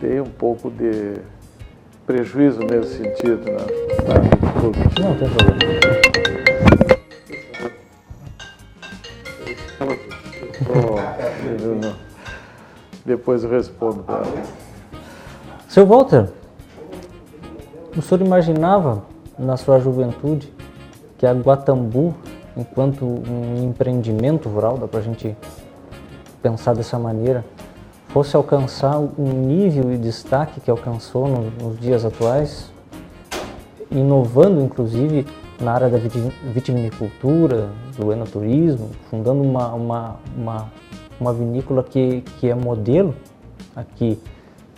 tem 0.00 0.20
um 0.20 0.30
pouco 0.30 0.70
de 0.70 1.16
prejuízo 2.06 2.60
nesse 2.60 2.96
sentido. 2.96 3.44
Né? 3.44 3.58
Não, 5.00 5.16
tem 5.16 5.28
problema. 5.28 5.70
Depois 13.04 13.42
eu 13.42 13.50
respondo 13.50 14.02
para 14.04 14.18
ela. 14.18 14.42
Seu 15.68 15.84
Walter, 15.86 16.28
o 17.96 18.02
senhor 18.02 18.20
imaginava 18.24 19.02
na 19.38 19.56
sua 19.56 19.80
juventude 19.80 20.52
que 21.18 21.26
a 21.26 21.32
Guatambu, 21.32 22.14
enquanto 22.56 23.04
um 23.04 23.68
empreendimento 23.68 24.48
rural, 24.48 24.78
dá 24.78 24.86
para 24.86 25.00
a 25.00 25.02
gente 25.02 25.36
pensar 26.42 26.74
dessa 26.74 26.98
maneira, 26.98 27.44
fosse 28.08 28.34
alcançar 28.36 28.98
um 28.98 29.46
nível 29.46 29.92
e 29.92 29.96
destaque 29.96 30.60
que 30.60 30.70
alcançou 30.70 31.28
nos 31.28 31.78
dias 31.78 32.04
atuais, 32.04 32.70
inovando 33.90 34.60
inclusive 34.60 35.26
na 35.60 35.72
área 35.72 35.88
da 35.88 35.98
vitivinicultura, 35.98 37.68
do 37.96 38.12
enoturismo, 38.12 38.90
fundando 39.10 39.42
uma, 39.42 39.74
uma, 39.74 40.16
uma, 40.36 40.72
uma 41.20 41.32
vinícola 41.32 41.82
que, 41.82 42.22
que 42.38 42.48
é 42.48 42.54
modelo 42.54 43.14
aqui 43.76 44.18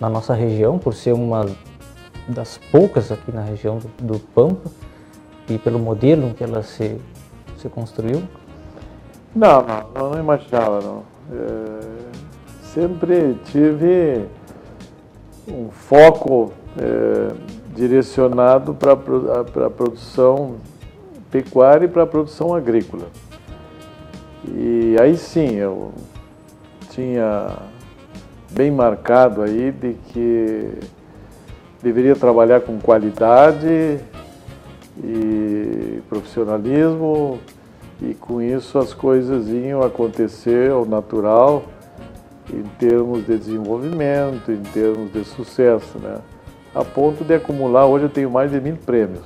na 0.01 0.11
nossa 0.11 0.35
região, 0.35 0.79
por 0.79 0.93
ser 0.93 1.13
uma 1.13 1.47
das 2.29 2.59
poucas 2.71 3.11
aqui 3.11 3.33
na 3.33 3.43
região 3.43 3.79
do, 3.79 3.89
do 4.15 4.19
Pampa, 4.19 4.71
e 5.49 5.59
pelo 5.59 5.79
modelo 5.79 6.33
que 6.35 6.45
ela 6.45 6.63
se, 6.63 6.99
se 7.59 7.69
construiu? 7.69 8.23
Não, 9.35 9.65
não, 9.95 10.11
não 10.11 10.21
imaginava, 10.21 10.81
não. 10.81 11.03
É, 11.33 11.81
sempre 12.63 13.37
tive 13.47 14.27
um 15.49 15.71
foco 15.71 16.53
é, 16.79 17.35
direcionado 17.75 18.75
para 18.75 18.93
a 18.93 19.71
produção 19.71 20.57
pecuária 21.31 21.87
e 21.87 21.89
para 21.89 22.03
a 22.03 22.07
produção 22.07 22.55
agrícola. 22.55 23.07
E 24.47 24.97
aí 25.01 25.17
sim, 25.17 25.55
eu 25.55 25.93
tinha 26.91 27.57
bem 28.51 28.71
marcado 28.71 29.43
aí 29.43 29.73
de 29.73 29.95
que 30.09 30.75
deveria 31.83 32.15
trabalhar 32.15 32.61
com 32.61 32.79
qualidade 32.79 33.99
e 35.03 36.01
profissionalismo 36.09 37.39
e 38.01 38.15
com 38.15 38.41
isso 38.41 38.79
as 38.79 38.95
coisas 38.95 39.49
iam 39.49 39.83
acontecer 39.83 40.71
ao 40.71 40.85
natural 40.85 41.65
em 42.53 42.63
termos 42.79 43.27
de 43.27 43.39
desenvolvimento, 43.39 44.53
em 44.53 44.63
termos 44.63 45.13
de 45.13 45.25
sucesso, 45.25 45.99
né? 45.99 46.19
A 46.75 46.85
ponto 46.85 47.25
de 47.25 47.35
acumular, 47.35 47.87
hoje 47.87 48.07
eu 48.07 48.11
tenho 48.11 48.31
mais 48.31 48.51
de 48.51 48.61
mil 48.61 48.77
prêmios 48.77 49.25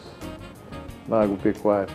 na 1.09 1.23
agropecuária, 1.23 1.95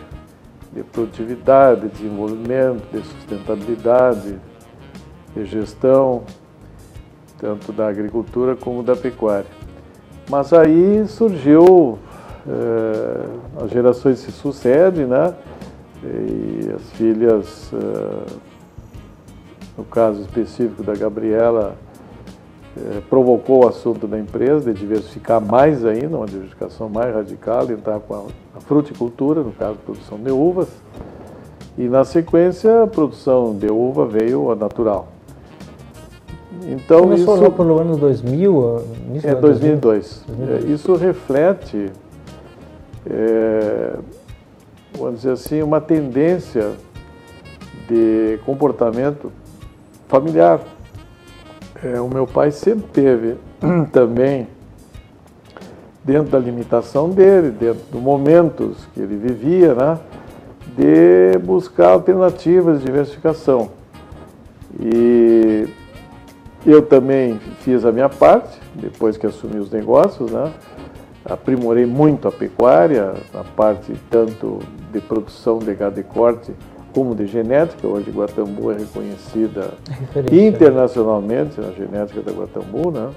de 0.72 0.82
produtividade, 0.82 1.82
de 1.82 1.88
desenvolvimento, 1.88 2.82
de 2.90 3.02
sustentabilidade, 3.02 4.38
de 5.34 5.44
gestão, 5.44 6.22
tanto 7.38 7.72
da 7.72 7.88
agricultura 7.88 8.56
como 8.56 8.82
da 8.82 8.96
pecuária. 8.96 9.61
Mas 10.28 10.52
aí 10.52 11.04
surgiu, 11.08 11.98
eh, 12.48 13.26
as 13.62 13.70
gerações 13.70 14.18
se 14.18 14.32
sucedem, 14.32 15.06
né? 15.06 15.34
E 16.04 16.70
as 16.74 16.82
filhas, 16.92 17.70
eh, 17.72 18.32
no 19.76 19.84
caso 19.84 20.20
específico 20.22 20.82
da 20.82 20.94
Gabriela, 20.94 21.76
eh, 22.76 23.02
provocou 23.10 23.64
o 23.64 23.68
assunto 23.68 24.06
da 24.06 24.18
empresa 24.18 24.72
de 24.72 24.80
diversificar 24.80 25.40
mais 25.40 25.84
ainda, 25.84 26.16
uma 26.16 26.26
diversificação 26.26 26.88
mais 26.88 27.14
radical, 27.14 27.70
entrar 27.70 28.00
com 28.00 28.28
a, 28.56 28.60
fruticultura, 28.60 29.42
no 29.42 29.52
caso, 29.52 29.76
produção 29.84 30.18
de 30.18 30.30
uvas. 30.30 30.68
E 31.76 31.82
na 31.84 32.04
sequência, 32.04 32.82
a 32.82 32.86
produção 32.86 33.54
de 33.54 33.70
uva 33.70 34.06
veio 34.06 34.50
a 34.50 34.54
natural. 34.54 35.08
Então, 36.66 37.00
Começou 37.02 37.34
isso, 37.34 37.44
lá 37.44 37.50
pelo 37.50 37.78
ano 37.78 37.96
2000? 37.96 38.84
É, 39.24 39.34
2002. 39.34 40.24
2002. 40.26 40.70
Isso 40.70 40.94
reflete 40.94 41.90
é, 43.08 43.96
vamos 44.96 45.16
dizer 45.16 45.32
assim, 45.32 45.62
uma 45.62 45.80
tendência 45.80 46.72
de 47.88 48.38
comportamento 48.44 49.32
familiar. 50.08 50.60
É, 51.82 52.00
o 52.00 52.08
meu 52.08 52.26
pai 52.26 52.50
sempre 52.50 52.86
teve 52.92 53.36
também, 53.92 54.46
dentro 56.04 56.30
da 56.30 56.38
limitação 56.38 57.10
dele, 57.10 57.50
dentro 57.50 57.82
dos 57.90 58.00
momentos 58.00 58.86
que 58.94 59.00
ele 59.00 59.16
vivia, 59.16 59.74
né, 59.74 59.98
de 60.76 61.38
buscar 61.38 61.88
alternativas 61.88 62.78
de 62.78 62.86
diversificação. 62.86 63.70
E 64.80 65.68
eu 66.64 66.82
também 66.82 67.38
fiz 67.60 67.84
a 67.84 67.92
minha 67.92 68.08
parte, 68.08 68.58
depois 68.74 69.16
que 69.16 69.26
assumi 69.26 69.58
os 69.58 69.70
negócios, 69.70 70.30
né, 70.30 70.52
aprimorei 71.24 71.86
muito 71.86 72.28
a 72.28 72.32
pecuária, 72.32 73.14
a 73.34 73.44
parte 73.44 73.92
tanto 74.10 74.60
de 74.92 75.00
produção 75.00 75.58
de 75.58 75.74
gado 75.74 75.96
de 75.96 76.02
corte 76.02 76.52
como 76.94 77.14
de 77.14 77.26
genética. 77.26 77.86
Hoje 77.86 78.10
Guatambu 78.10 78.70
é 78.70 78.78
reconhecida 78.78 79.70
internacionalmente 80.30 81.60
na 81.60 81.70
genética 81.72 82.20
da 82.20 82.32
Guatambu. 82.32 82.90
Né? 82.90 83.10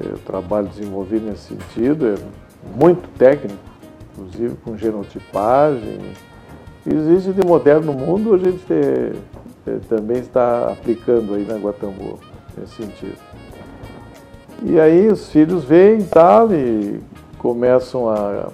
O 0.00 0.18
trabalho 0.18 0.68
desenvolvido 0.68 1.26
nesse 1.26 1.54
sentido 1.54 2.06
é 2.06 2.14
muito 2.74 3.06
técnico, 3.18 3.58
inclusive 4.12 4.56
com 4.64 4.76
genotipagem. 4.76 5.98
Existe 6.86 7.32
de 7.32 7.46
moderno 7.46 7.92
mundo 7.92 8.34
a 8.34 8.38
gente 8.38 8.64
também 9.88 10.18
está 10.18 10.72
aplicando 10.72 11.34
aí 11.34 11.44
na 11.44 11.56
Guatambu, 11.56 12.18
nesse 12.56 12.74
sentido. 12.74 13.18
E 14.62 14.78
aí 14.78 15.08
os 15.08 15.30
filhos 15.30 15.64
vêm 15.64 16.02
tal 16.02 16.52
e 16.52 17.00
começam 17.38 18.08
a, 18.08 18.48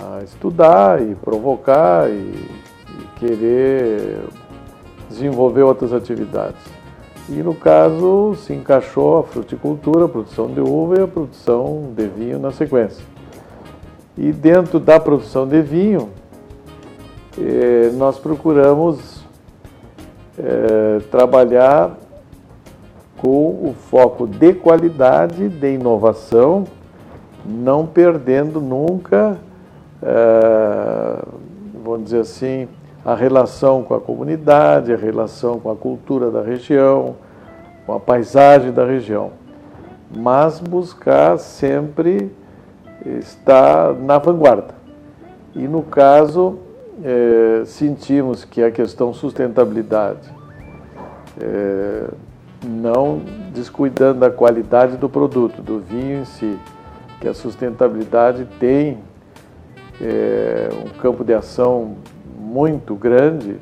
a 0.00 0.22
estudar 0.22 1.02
e 1.02 1.14
provocar 1.16 2.08
e, 2.08 2.12
e 2.12 3.18
querer 3.18 4.20
desenvolver 5.08 5.62
outras 5.62 5.92
atividades. 5.92 6.60
E 7.28 7.42
no 7.42 7.54
caso 7.54 8.34
se 8.36 8.52
encaixou 8.52 9.18
a 9.18 9.22
fruticultura, 9.24 10.04
a 10.04 10.08
produção 10.08 10.46
de 10.48 10.60
uva 10.60 11.00
e 11.00 11.02
a 11.02 11.08
produção 11.08 11.92
de 11.94 12.06
vinho 12.06 12.38
na 12.38 12.52
sequência. 12.52 13.04
E 14.16 14.32
dentro 14.32 14.78
da 14.78 14.98
produção 14.98 15.46
de 15.46 15.62
vinho, 15.62 16.10
eh, 17.38 17.90
nós 17.94 18.18
procuramos 18.18 19.24
eh, 20.38 21.00
trabalhar 21.10 21.96
com 23.20 23.68
o 23.68 23.74
foco 23.90 24.26
de 24.26 24.54
qualidade, 24.54 25.48
de 25.48 25.74
inovação, 25.74 26.64
não 27.44 27.86
perdendo 27.86 28.60
nunca, 28.60 29.36
é, 30.02 31.18
vamos 31.84 32.04
dizer 32.04 32.20
assim, 32.20 32.66
a 33.04 33.14
relação 33.14 33.82
com 33.82 33.94
a 33.94 34.00
comunidade, 34.00 34.92
a 34.92 34.96
relação 34.96 35.60
com 35.60 35.70
a 35.70 35.76
cultura 35.76 36.30
da 36.30 36.40
região, 36.40 37.16
com 37.84 37.92
a 37.92 38.00
paisagem 38.00 38.72
da 38.72 38.86
região, 38.86 39.32
mas 40.16 40.58
buscar 40.58 41.38
sempre 41.38 42.30
estar 43.18 43.92
na 43.94 44.16
vanguarda. 44.16 44.74
E 45.54 45.68
no 45.68 45.82
caso, 45.82 46.58
é, 47.04 47.64
sentimos 47.66 48.44
que 48.46 48.62
a 48.62 48.70
questão 48.70 49.12
sustentabilidade 49.12 50.32
é, 51.38 52.04
não 52.64 53.20
descuidando 53.52 54.20
da 54.20 54.30
qualidade 54.30 54.96
do 54.96 55.08
produto, 55.08 55.62
do 55.62 55.80
vinho 55.80 56.22
em 56.22 56.24
si, 56.24 56.58
que 57.20 57.28
a 57.28 57.34
sustentabilidade 57.34 58.46
tem 58.58 58.98
é, 60.00 60.68
um 60.84 60.88
campo 61.00 61.22
de 61.24 61.34
ação 61.34 61.96
muito 62.38 62.94
grande 62.94 63.56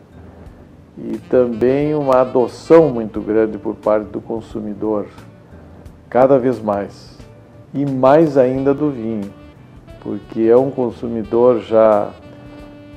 e 0.96 1.18
também 1.28 1.94
uma 1.94 2.20
adoção 2.20 2.88
muito 2.88 3.20
grande 3.20 3.58
por 3.58 3.74
parte 3.76 4.06
do 4.06 4.20
consumidor, 4.20 5.06
cada 6.08 6.38
vez 6.38 6.60
mais, 6.60 7.16
e 7.72 7.84
mais 7.86 8.36
ainda 8.36 8.74
do 8.74 8.90
vinho, 8.90 9.32
porque 10.00 10.42
é 10.42 10.56
um 10.56 10.70
consumidor 10.70 11.60
já 11.60 12.10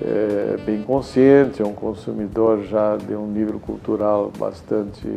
é, 0.02 0.58
bem 0.66 0.82
consciente, 0.82 1.62
é 1.62 1.66
um 1.66 1.74
consumidor 1.74 2.64
já 2.64 2.98
de 2.98 3.14
um 3.14 3.28
nível 3.28 3.60
cultural 3.60 4.32
bastante 4.38 5.08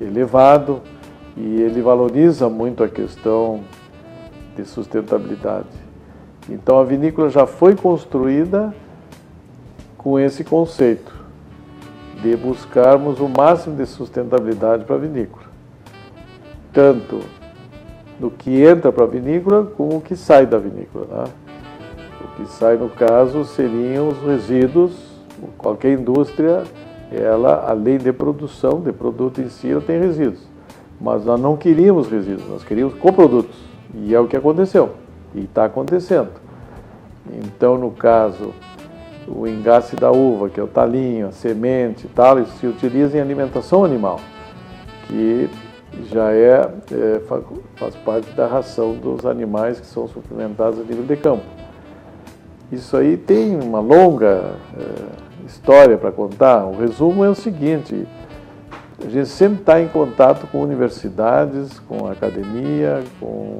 elevado 0.00 0.80
e 1.36 1.60
ele 1.60 1.80
valoriza 1.82 2.48
muito 2.48 2.82
a 2.82 2.88
questão 2.88 3.60
de 4.56 4.64
sustentabilidade. 4.64 5.68
Então 6.48 6.78
a 6.78 6.84
vinícola 6.84 7.30
já 7.30 7.46
foi 7.46 7.76
construída 7.76 8.74
com 9.96 10.18
esse 10.18 10.42
conceito 10.42 11.12
de 12.22 12.36
buscarmos 12.36 13.20
o 13.20 13.28
máximo 13.28 13.76
de 13.76 13.86
sustentabilidade 13.86 14.84
para 14.84 14.96
a 14.96 14.98
vinícola, 14.98 15.44
tanto 16.72 17.20
do 18.18 18.30
que 18.30 18.62
entra 18.62 18.92
para 18.92 19.04
a 19.04 19.06
vinícola 19.06 19.64
como 19.76 19.96
o 19.96 20.00
que 20.00 20.14
sai 20.14 20.44
da 20.44 20.58
vinícola. 20.58 21.06
Né? 21.06 21.24
O 22.22 22.36
que 22.36 22.50
sai, 22.52 22.76
no 22.76 22.90
caso, 22.90 23.44
seriam 23.44 24.08
os 24.08 24.18
resíduos, 24.22 24.92
qualquer 25.56 25.98
indústria 25.98 26.64
ela, 27.10 27.66
além 27.68 27.98
de 27.98 28.12
produção, 28.12 28.80
de 28.80 28.92
produto 28.92 29.40
em 29.40 29.48
si, 29.48 29.70
ela 29.70 29.80
tem 29.80 29.98
resíduos. 29.98 30.48
Mas 31.00 31.24
nós 31.24 31.40
não 31.40 31.56
queríamos 31.56 32.08
resíduos, 32.08 32.48
nós 32.48 32.62
queríamos 32.62 32.94
coprodutos. 32.94 33.56
E 33.94 34.14
é 34.14 34.20
o 34.20 34.28
que 34.28 34.36
aconteceu. 34.36 34.90
E 35.34 35.40
está 35.40 35.64
acontecendo. 35.64 36.30
Então, 37.44 37.76
no 37.78 37.90
caso, 37.90 38.52
o 39.26 39.46
engaste 39.46 39.96
da 39.96 40.10
uva, 40.10 40.48
que 40.48 40.58
é 40.58 40.62
o 40.62 40.66
talinho, 40.66 41.28
a 41.28 41.32
semente 41.32 42.06
e 42.06 42.08
tal, 42.08 42.40
isso 42.40 42.52
se 42.58 42.66
utiliza 42.66 43.16
em 43.16 43.20
alimentação 43.20 43.84
animal, 43.84 44.20
que 45.06 45.48
já 46.10 46.32
é, 46.32 46.70
é, 46.92 47.20
faz 47.76 47.94
parte 47.96 48.30
da 48.32 48.46
ração 48.46 48.94
dos 48.94 49.26
animais 49.26 49.80
que 49.80 49.86
são 49.86 50.08
suplementados 50.08 50.78
a 50.78 50.82
nível 50.82 51.04
de 51.04 51.16
campo. 51.16 51.44
Isso 52.70 52.96
aí 52.96 53.16
tem 53.16 53.56
uma 53.56 53.80
longa 53.80 54.54
é, 54.78 55.29
história 55.50 55.98
para 55.98 56.12
contar, 56.12 56.64
o 56.64 56.78
resumo 56.78 57.24
é 57.24 57.28
o 57.28 57.34
seguinte: 57.34 58.06
a 59.04 59.08
gente 59.08 59.28
sempre 59.28 59.60
está 59.60 59.80
em 59.80 59.88
contato 59.88 60.46
com 60.46 60.62
universidades, 60.62 61.78
com 61.80 62.06
academia, 62.06 63.02
com 63.18 63.58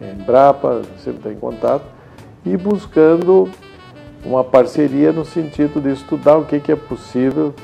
Embrapa, 0.00 0.82
sempre 0.98 1.18
está 1.18 1.32
em 1.32 1.36
contato, 1.36 1.84
e 2.44 2.56
buscando 2.56 3.48
uma 4.24 4.42
parceria 4.42 5.12
no 5.12 5.24
sentido 5.24 5.80
de 5.80 5.92
estudar 5.92 6.36
o 6.36 6.44
que, 6.44 6.58
que 6.58 6.72
é 6.72 6.76
possível 6.76 7.54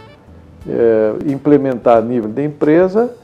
é, 0.69 1.33
implementar 1.33 1.99
a 1.99 2.01
nível 2.01 2.31
da 2.31 2.43
empresa, 2.43 3.15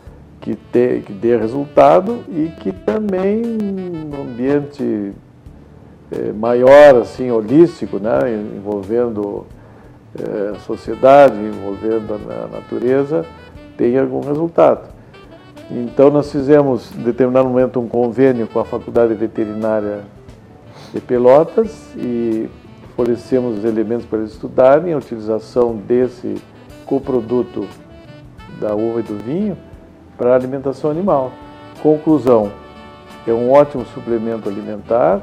que, 0.40 0.54
te, 0.54 1.02
que 1.06 1.12
dê 1.12 1.36
resultado 1.36 2.20
e 2.28 2.52
que 2.60 2.72
também 2.72 3.42
no 3.42 4.22
ambiente 4.22 5.12
é, 6.10 6.32
maior, 6.32 6.96
assim, 6.96 7.30
holístico, 7.30 7.98
né, 7.98 8.20
envolvendo 8.56 9.46
é, 10.18 10.58
sociedade, 10.60 11.36
envolvendo 11.36 12.14
a 12.14 12.48
natureza, 12.48 13.24
tenha 13.76 14.02
algum 14.02 14.20
resultado. 14.20 14.88
Então 15.70 16.10
nós 16.10 16.32
fizemos, 16.32 16.90
em 16.96 17.02
determinado 17.02 17.48
momento, 17.48 17.78
um 17.78 17.88
convênio 17.88 18.48
com 18.48 18.58
a 18.58 18.64
Faculdade 18.64 19.14
Veterinária 19.14 20.00
de 20.92 21.00
Pelotas 21.00 21.94
e 21.96 22.48
fornecemos 22.96 23.58
os 23.58 23.64
elementos 23.64 24.04
para 24.04 24.18
eles 24.18 24.32
estudarem 24.32 24.92
a 24.92 24.98
utilização 24.98 25.76
desse 25.76 26.42
coproduto 26.84 27.68
da 28.60 28.74
uva 28.74 29.00
e 29.00 29.02
do 29.04 29.16
vinho 29.16 29.56
para 30.18 30.32
a 30.32 30.34
alimentação 30.34 30.90
animal. 30.90 31.32
Conclusão, 31.80 32.50
é 33.26 33.32
um 33.32 33.52
ótimo 33.52 33.84
suplemento 33.86 34.48
alimentar, 34.48 35.22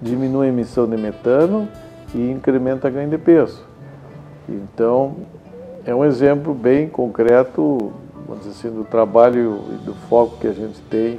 diminui 0.00 0.46
a 0.46 0.50
emissão 0.50 0.86
de 0.86 0.96
metano 0.96 1.66
e 2.14 2.30
incrementa 2.30 2.86
a 2.86 2.90
ganho 2.90 3.08
de 3.08 3.18
peso. 3.18 3.64
Então, 4.48 5.16
é 5.84 5.94
um 5.94 6.04
exemplo 6.04 6.54
bem 6.54 6.88
concreto, 6.88 7.92
vamos 8.26 8.44
dizer 8.44 8.68
assim, 8.68 8.76
do 8.76 8.84
trabalho 8.84 9.60
e 9.72 9.84
do 9.84 9.94
foco 10.08 10.38
que 10.40 10.46
a 10.46 10.52
gente 10.52 10.80
tem 10.82 11.18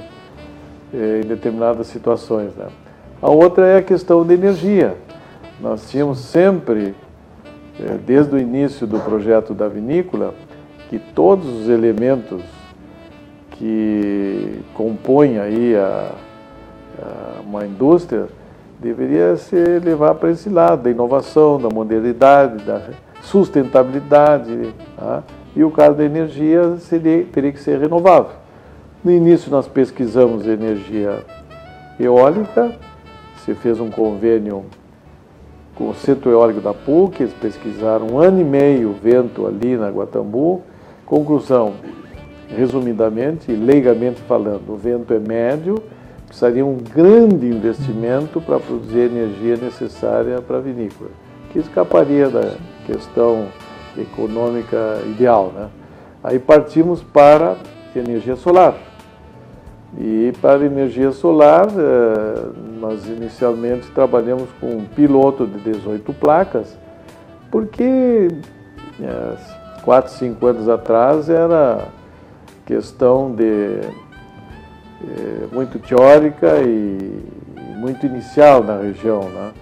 eh, 0.92 1.20
em 1.22 1.26
determinadas 1.26 1.86
situações. 1.88 2.54
Né? 2.54 2.66
A 3.20 3.28
outra 3.28 3.66
é 3.66 3.78
a 3.78 3.82
questão 3.82 4.24
da 4.24 4.32
energia. 4.32 4.96
Nós 5.60 5.90
tínhamos 5.90 6.18
sempre, 6.18 6.94
eh, 7.78 7.98
desde 8.06 8.34
o 8.34 8.38
início 8.38 8.86
do 8.86 8.98
projeto 9.00 9.52
da 9.52 9.68
vinícola, 9.68 10.34
que 10.88 10.98
todos 10.98 11.46
os 11.46 11.68
elementos 11.68 12.42
que 13.50 14.60
compõem 14.72 15.38
aí 15.38 15.76
a, 15.76 16.12
a 17.02 17.40
uma 17.40 17.66
indústria 17.66 18.26
deveria 18.78 19.36
ser 19.36 19.82
levar 19.82 20.14
para 20.14 20.30
esse 20.30 20.48
lado 20.48 20.84
da 20.84 20.90
inovação, 20.90 21.60
da 21.60 21.68
modernidade, 21.68 22.64
da 22.64 22.80
sustentabilidade, 23.28 24.72
tá? 24.96 25.22
e 25.54 25.62
o 25.62 25.70
caso 25.70 25.96
da 25.96 26.04
energia 26.04 26.76
seria, 26.78 27.24
teria 27.24 27.52
que 27.52 27.60
ser 27.60 27.78
renovável. 27.78 28.32
No 29.04 29.12
início 29.12 29.50
nós 29.50 29.68
pesquisamos 29.68 30.46
energia 30.46 31.24
eólica, 32.00 32.72
se 33.44 33.54
fez 33.54 33.80
um 33.80 33.90
convênio 33.90 34.64
com 35.74 35.90
o 35.90 35.94
Centro 35.94 36.30
Eólico 36.30 36.60
da 36.60 36.72
PUC, 36.72 37.22
eles 37.22 37.34
pesquisaram 37.34 38.06
um 38.06 38.18
ano 38.18 38.40
e 38.40 38.44
meio 38.44 38.90
o 38.90 38.94
vento 38.94 39.46
ali 39.46 39.76
na 39.76 39.90
Guatambu. 39.90 40.62
Conclusão, 41.06 41.74
resumidamente, 42.48 43.52
leigamente 43.52 44.20
falando, 44.22 44.72
o 44.72 44.76
vento 44.76 45.12
é 45.12 45.18
médio, 45.18 45.82
precisaria 46.26 46.64
um 46.64 46.76
grande 46.76 47.46
investimento 47.46 48.40
para 48.40 48.58
produzir 48.58 49.00
a 49.00 49.04
energia 49.04 49.56
necessária 49.56 50.40
para 50.40 50.56
a 50.56 50.60
vinícola, 50.60 51.10
que 51.52 51.58
escaparia 51.58 52.28
da 52.28 52.54
questão 52.88 53.48
econômica 53.96 55.00
ideal. 55.06 55.52
Né? 55.54 55.68
Aí 56.24 56.38
partimos 56.38 57.02
para 57.02 57.56
energia 57.94 58.34
solar. 58.34 58.74
E 59.96 60.32
para 60.40 60.64
energia 60.64 61.12
solar, 61.12 61.66
eh, 61.68 62.48
nós 62.78 63.06
inicialmente 63.06 63.90
trabalhamos 63.90 64.48
com 64.60 64.66
um 64.66 64.84
piloto 64.84 65.46
de 65.46 65.58
18 65.60 66.12
placas, 66.12 66.76
porque 67.50 68.28
4, 69.82 70.12
5 70.12 70.46
anos 70.46 70.68
atrás 70.68 71.30
era 71.30 71.88
questão 72.66 73.34
de 73.34 73.80
é, 75.00 75.54
muito 75.54 75.78
teórica 75.78 76.60
e 76.60 77.24
muito 77.78 78.04
inicial 78.04 78.62
na 78.62 78.76
região. 78.76 79.22
Né? 79.30 79.52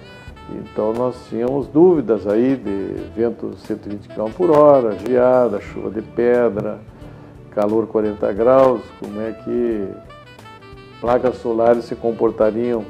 Então 0.50 0.92
nós 0.92 1.16
tínhamos 1.28 1.66
dúvidas 1.66 2.26
aí 2.26 2.56
de 2.56 3.02
vento 3.14 3.54
120 3.56 4.09
km 4.09 4.30
por 4.37 4.50
hora, 4.50 4.96
geada, 4.98 5.61
chuva 5.61 5.90
de 5.90 6.02
pedra, 6.02 6.78
calor 7.50 7.87
40 7.87 8.32
graus, 8.32 8.82
como 9.00 9.20
é 9.20 9.32
que 9.32 9.88
placas 11.00 11.37
solares 11.38 11.85
se 11.85 11.96
comportariam 11.96 12.85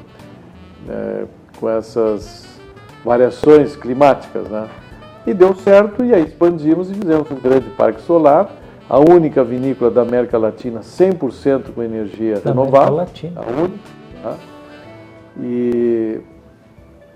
né, 0.85 1.25
com 1.59 1.69
essas 1.69 2.45
variações 3.03 3.75
climáticas. 3.75 4.47
Né? 4.47 4.67
E 5.25 5.33
deu 5.33 5.55
certo, 5.55 6.05
e 6.05 6.13
aí 6.13 6.23
expandimos 6.25 6.91
e 6.91 6.93
fizemos 6.93 7.29
um 7.31 7.35
grande 7.35 7.69
parque 7.71 8.01
solar, 8.01 8.51
a 8.89 8.99
única 8.99 9.43
vinícola 9.43 9.89
da 9.89 10.03
América 10.03 10.37
Latina 10.37 10.81
100% 10.81 11.73
com 11.73 11.81
energia 11.81 12.39
da 12.39 12.51
renovável. 12.51 12.99
América 12.99 13.27
Latina. 13.27 13.41
A 13.41 13.61
única. 13.61 13.79
Tá? 14.23 14.35
E 15.39 16.21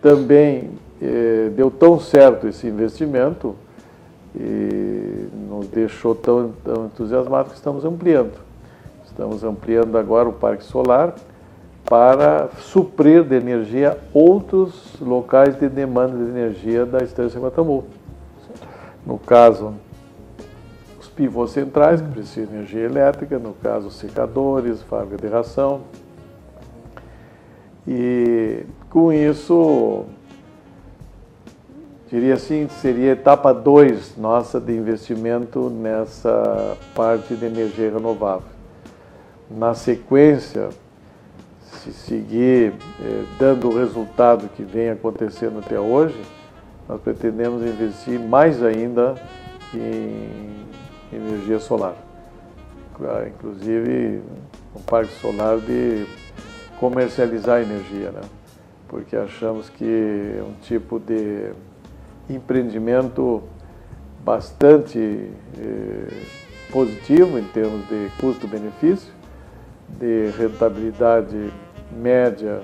também 0.02 0.72
eh, 1.02 1.52
deu 1.56 1.70
tão 1.70 2.00
certo 2.00 2.48
esse 2.48 2.68
investimento 2.68 3.56
e 4.36 5.28
nos 5.50 5.68
deixou 5.68 6.16
tão, 6.16 6.54
tão 6.64 6.86
entusiasmados 6.86 7.52
que 7.52 7.58
estamos 7.58 7.86
ampliando. 7.86 8.34
Estamos 9.06 9.44
ampliando 9.44 9.98
agora 9.98 10.30
o 10.30 10.34
parque 10.34 10.64
solar 10.64 11.16
para 11.86 12.50
suprir 12.60 13.24
de 13.24 13.36
energia 13.36 13.98
outros 14.14 14.96
locais 15.02 15.60
de 15.60 15.68
demanda 15.68 16.18
de 16.18 16.30
energia 16.30 16.86
da 16.86 17.04
Estância 17.04 17.40
Guatambu. 17.40 17.84
No 19.06 19.18
caso, 19.18 19.74
os 21.00 21.10
pivôs 21.10 21.52
centrais, 21.52 22.00
que 22.00 22.08
precisam 22.08 22.46
de 22.46 22.56
energia 22.56 22.86
elétrica, 22.86 23.38
no 23.38 23.54
caso, 23.54 23.92
secadores, 23.92 24.82
fábrica 24.84 25.18
de 25.18 25.28
ração. 25.28 25.82
E 27.86 28.64
com 28.92 29.12
isso, 29.12 30.04
diria 32.10 32.34
assim, 32.34 32.68
seria 32.68 33.14
etapa 33.14 33.54
2 33.54 34.18
nossa 34.18 34.60
de 34.60 34.74
investimento 34.74 35.70
nessa 35.70 36.78
parte 36.94 37.34
de 37.34 37.46
energia 37.46 37.90
renovável. 37.90 38.50
Na 39.50 39.74
sequência, 39.74 40.70
se 41.62 41.94
seguir 41.94 42.74
eh, 43.02 43.24
dando 43.40 43.70
o 43.70 43.78
resultado 43.78 44.50
que 44.50 44.64
vem 44.64 44.90
acontecendo 44.90 45.60
até 45.60 45.80
hoje, 45.80 46.22
nós 46.88 47.00
pretendemos 47.00 47.64
investir 47.64 48.20
mais 48.20 48.62
ainda 48.62 49.16
em 49.74 50.66
energia 51.14 51.60
solar. 51.60 51.96
Inclusive, 53.26 54.22
um 54.76 54.82
parque 54.82 55.14
solar 55.14 55.60
de 55.60 56.06
comercializar 56.78 57.62
energia, 57.62 58.12
né? 58.12 58.22
Porque 58.92 59.16
achamos 59.16 59.70
que 59.70 59.86
é 60.38 60.44
um 60.44 60.52
tipo 60.62 61.00
de 61.00 61.54
empreendimento 62.30 63.42
bastante 64.20 65.32
eh, 65.58 66.24
positivo 66.70 67.40
em 67.40 67.44
termos 67.46 67.88
de 67.88 68.10
custo-benefício, 68.20 69.14
de 69.98 70.30
rentabilidade 70.38 71.54
média, 71.90 72.62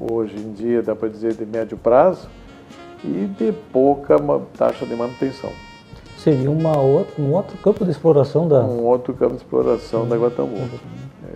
hoje 0.00 0.36
em 0.38 0.52
dia 0.54 0.82
dá 0.82 0.96
para 0.96 1.10
dizer 1.10 1.34
de 1.34 1.44
médio 1.44 1.76
prazo, 1.76 2.28
e 3.04 3.26
de 3.26 3.52
pouca 3.70 4.16
taxa 4.56 4.86
de 4.86 4.94
manutenção. 4.96 5.52
Seria 6.16 6.50
uma 6.50 6.78
outra, 6.78 7.22
um 7.22 7.32
outro 7.32 7.58
campo 7.58 7.84
de 7.84 7.90
exploração 7.90 8.48
da... 8.48 8.60
Um 8.64 8.84
outro 8.84 9.12
campo 9.12 9.34
de 9.34 9.42
exploração 9.42 10.08
da 10.08 10.16
Guatambu. 10.16 10.56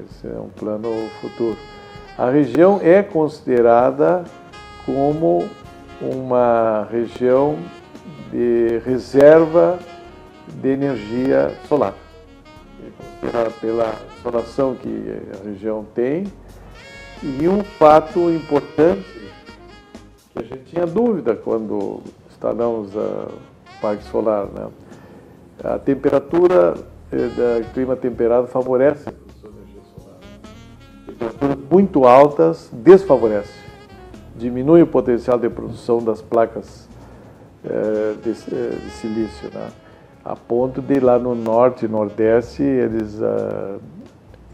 Esse 0.04 0.26
é 0.26 0.40
um 0.40 0.48
plano 0.48 0.88
futuro. 1.20 1.56
A 2.16 2.30
região 2.30 2.78
é 2.82 3.02
considerada 3.02 4.24
como 4.84 5.48
uma 6.00 6.86
região 6.90 7.58
de 8.30 8.78
reserva 8.84 9.78
de 10.60 10.68
energia 10.68 11.54
solar. 11.68 11.94
Pela, 13.20 13.50
pela 13.60 13.94
insolação 14.18 14.74
que 14.74 15.14
a 15.40 15.48
região 15.48 15.86
tem, 15.94 16.24
e 17.22 17.46
um 17.48 17.62
fato 17.62 18.30
importante, 18.30 19.30
que 20.32 20.38
a 20.38 20.42
gente 20.42 20.64
tinha 20.64 20.86
dúvida 20.86 21.36
quando 21.36 22.00
instalamos 22.28 22.94
o 22.94 23.28
parque 23.80 24.02
solar, 24.04 24.46
né? 24.46 24.68
a 25.62 25.78
temperatura 25.78 26.74
eh, 27.12 27.60
do 27.60 27.72
clima 27.72 27.94
temperado 27.94 28.48
favorece 28.48 29.08
Temperaturas 31.22 31.58
muito 31.70 32.04
altas 32.04 32.70
desfavorece, 32.72 33.54
diminui 34.36 34.82
o 34.82 34.86
potencial 34.86 35.38
de 35.38 35.48
produção 35.48 35.98
das 36.02 36.20
placas 36.20 36.88
eh, 37.64 38.14
de, 38.24 38.30
eh, 38.30 38.76
de, 38.84 38.90
silício, 38.90 39.48
né? 39.54 39.68
a 40.24 40.34
ponto 40.34 40.80
de 40.80 40.98
lá 40.98 41.18
no 41.18 41.34
norte 41.34 41.84
e 41.84 41.88
nordeste 41.88 42.62
eles 42.62 43.14
uh, 43.20 43.80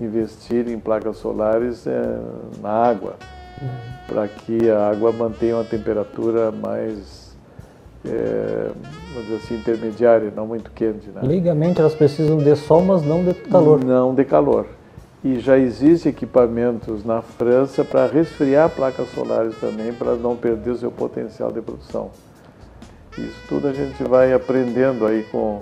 investir 0.00 0.68
em 0.68 0.78
placas 0.78 1.16
solares 1.16 1.86
é, 1.86 2.18
na 2.62 2.70
água, 2.70 3.16
uhum. 3.60 3.68
para 4.06 4.28
que 4.28 4.70
a 4.70 4.90
água 4.90 5.12
mantenha 5.12 5.56
uma 5.56 5.64
temperatura 5.64 6.50
mais, 6.50 7.36
é, 8.04 8.70
vamos 9.12 9.28
dizer 9.28 9.36
assim, 9.36 9.54
intermediária, 9.56 10.32
não 10.34 10.46
muito 10.46 10.70
quente. 10.70 11.08
Né? 11.08 11.20
Legalmente 11.22 11.80
elas 11.80 11.94
precisam 11.94 12.38
de 12.38 12.54
sol, 12.56 12.82
mas 12.82 13.02
não 13.02 13.24
de 13.24 13.34
calor. 13.34 13.84
Não 13.84 14.14
de 14.14 14.24
calor. 14.24 14.77
E 15.24 15.40
já 15.40 15.58
existem 15.58 16.10
equipamentos 16.10 17.04
na 17.04 17.20
França 17.20 17.84
para 17.84 18.06
resfriar 18.06 18.70
placas 18.70 19.08
solares 19.10 19.56
também, 19.58 19.92
para 19.92 20.14
não 20.14 20.36
perder 20.36 20.70
o 20.70 20.76
seu 20.76 20.90
potencial 20.90 21.50
de 21.50 21.60
produção. 21.60 22.10
Isso 23.16 23.40
tudo 23.48 23.66
a 23.66 23.72
gente 23.72 24.02
vai 24.04 24.32
aprendendo 24.32 25.04
aí 25.04 25.24
com 25.24 25.60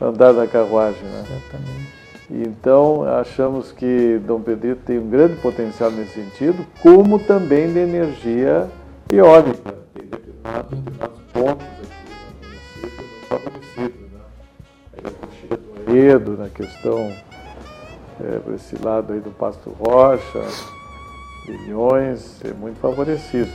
andar 0.00 0.32
da 0.32 0.46
carruagem. 0.46 1.02
Né? 1.02 1.24
Certamente. 1.28 1.96
Então, 2.30 3.04
achamos 3.04 3.70
que 3.70 4.18
Dom 4.26 4.40
Pedrito 4.40 4.80
tem 4.84 4.98
um 4.98 5.08
grande 5.08 5.36
potencial 5.36 5.90
nesse 5.90 6.14
sentido, 6.14 6.66
como 6.82 7.18
também 7.18 7.72
de 7.72 7.78
energia 7.78 8.68
eólica. 9.12 9.74
Tem 9.94 10.06
determinados, 10.06 10.70
determinados 10.70 11.20
pontos 11.32 11.66
aqui 11.82 12.24
no 13.30 13.52
município, 13.52 14.08
não 14.12 14.18
né? 14.18 14.24
Aí 15.88 15.92
Aredo, 15.92 16.36
na 16.36 16.48
questão, 16.48 17.12
é, 18.26 18.38
por 18.38 18.54
esse 18.54 18.76
lado 18.82 19.12
aí 19.12 19.20
do 19.20 19.30
Pasto 19.30 19.70
Rocha, 19.70 20.42
Milhões, 21.48 22.40
é 22.44 22.52
muito 22.52 22.78
favorecido. 22.80 23.50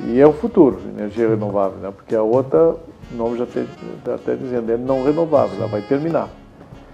E 0.00 0.20
é 0.20 0.26
o 0.26 0.32
futuro, 0.32 0.80
energia 0.88 1.28
renovável, 1.28 1.78
né? 1.78 1.92
porque 1.94 2.14
a 2.14 2.22
outra, 2.22 2.58
o 2.58 2.78
nome 3.12 3.38
já 3.38 3.44
está 3.44 4.14
até 4.14 4.34
dizendo, 4.34 4.72
é 4.72 4.76
não 4.76 5.04
renovável, 5.04 5.56
ela 5.56 5.68
vai 5.68 5.82
terminar 5.82 6.28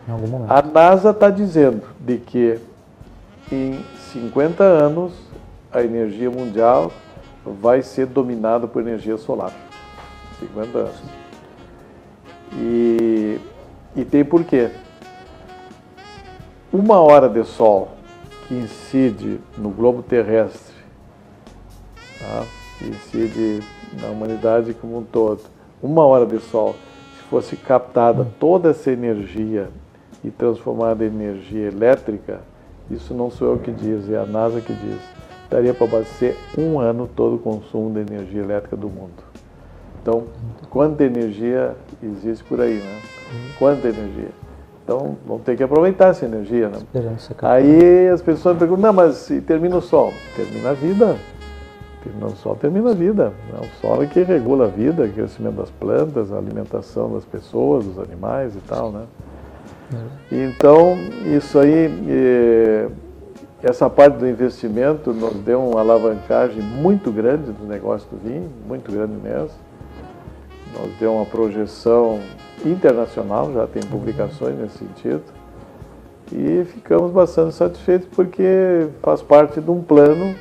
em 0.08 0.12
algum 0.12 0.26
momento. 0.26 0.50
A 0.50 0.62
NASA 0.62 1.10
está 1.10 1.30
dizendo 1.30 1.82
de 2.00 2.18
que 2.18 2.58
em 3.50 3.80
50 4.12 4.62
anos 4.62 5.12
a 5.70 5.82
energia 5.82 6.30
mundial 6.30 6.92
vai 7.44 7.82
ser 7.82 8.06
dominada 8.06 8.66
por 8.66 8.82
energia 8.82 9.16
solar. 9.16 9.52
50 10.40 10.78
anos. 10.78 11.02
E, 12.54 13.38
e 13.96 14.04
tem 14.04 14.24
porquê. 14.24 14.70
Uma 16.72 16.98
hora 17.00 17.28
de 17.28 17.44
sol 17.44 17.90
que 18.48 18.54
incide 18.54 19.38
no 19.58 19.68
globo 19.68 20.02
terrestre, 20.02 20.74
tá? 22.18 22.46
que 22.78 22.88
incide 22.88 23.62
na 24.00 24.08
humanidade 24.08 24.72
como 24.72 24.96
um 24.96 25.02
todo, 25.02 25.42
uma 25.82 26.06
hora 26.06 26.24
de 26.24 26.38
sol, 26.40 26.74
se 27.14 27.22
fosse 27.24 27.56
captada 27.56 28.26
toda 28.40 28.70
essa 28.70 28.90
energia 28.90 29.68
e 30.24 30.30
transformada 30.30 31.04
em 31.04 31.08
energia 31.08 31.68
elétrica, 31.68 32.40
isso 32.90 33.12
não 33.12 33.30
sou 33.30 33.52
eu 33.52 33.58
que 33.58 33.70
diz, 33.70 34.08
é 34.08 34.16
a 34.16 34.24
NASA 34.24 34.62
que 34.62 34.72
diz, 34.72 35.00
daria 35.50 35.74
para 35.74 35.86
abastecer 35.86 36.38
um 36.56 36.80
ano 36.80 37.06
todo 37.06 37.36
o 37.36 37.38
consumo 37.38 37.92
de 37.92 38.00
energia 38.00 38.40
elétrica 38.40 38.78
do 38.78 38.88
mundo. 38.88 39.22
Então, 40.00 40.24
quanta 40.70 41.04
energia 41.04 41.76
existe 42.02 42.42
por 42.44 42.62
aí, 42.62 42.76
né? 42.76 43.00
Quanta 43.58 43.88
energia. 43.88 44.30
Então, 44.84 45.16
vamos 45.26 45.42
ter 45.44 45.56
que 45.56 45.62
aproveitar 45.62 46.08
essa 46.08 46.24
energia, 46.24 46.68
né? 46.68 46.78
Aí 47.48 48.08
as 48.08 48.20
pessoas 48.20 48.58
perguntam, 48.58 48.82
não, 48.82 48.92
mas 48.92 49.16
se 49.16 49.40
termina 49.40 49.76
o 49.76 49.80
sol? 49.80 50.12
Termina 50.34 50.70
a 50.70 50.72
vida. 50.74 51.16
Termina 52.02 52.26
o 52.26 52.36
sol, 52.36 52.56
termina 52.56 52.90
a 52.90 52.94
vida. 52.94 53.32
O 53.60 53.80
sol 53.80 54.02
é 54.02 54.06
que 54.06 54.22
regula 54.22 54.64
a 54.64 54.68
vida, 54.68 55.04
o 55.04 55.12
crescimento 55.12 55.54
das 55.54 55.70
plantas, 55.70 56.32
a 56.32 56.36
alimentação 56.36 57.12
das 57.12 57.24
pessoas, 57.24 57.84
dos 57.84 57.98
animais 57.98 58.56
e 58.56 58.60
tal, 58.60 58.90
né? 58.90 59.04
Então, 60.32 60.96
isso 61.26 61.60
aí, 61.60 62.88
essa 63.62 63.88
parte 63.88 64.16
do 64.16 64.26
investimento 64.28 65.12
nos 65.12 65.34
deu 65.34 65.62
uma 65.62 65.80
alavancagem 65.80 66.60
muito 66.60 67.12
grande 67.12 67.52
do 67.52 67.64
negócio 67.66 68.08
do 68.10 68.16
vinho, 68.16 68.50
muito 68.66 68.90
grande 68.90 69.14
mesmo. 69.22 69.50
Nos 70.78 70.92
deu 70.98 71.14
uma 71.14 71.26
projeção 71.26 72.20
internacional, 72.64 73.52
já 73.52 73.66
tem 73.66 73.82
publicações 73.82 74.56
nesse 74.56 74.78
sentido. 74.78 75.22
E 76.32 76.64
ficamos 76.64 77.10
bastante 77.10 77.54
satisfeitos 77.54 78.08
porque 78.14 78.88
faz 79.02 79.20
parte 79.20 79.60
de 79.60 79.70
um 79.70 79.82
plano 79.82 80.34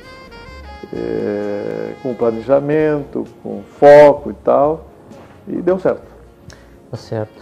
é, 0.92 1.94
com 2.02 2.14
planejamento, 2.14 3.24
com 3.42 3.62
foco 3.78 4.30
e 4.30 4.34
tal, 4.34 4.86
e 5.46 5.60
deu 5.60 5.78
certo. 5.78 6.02
Tá 6.90 6.96
certo. 6.96 7.32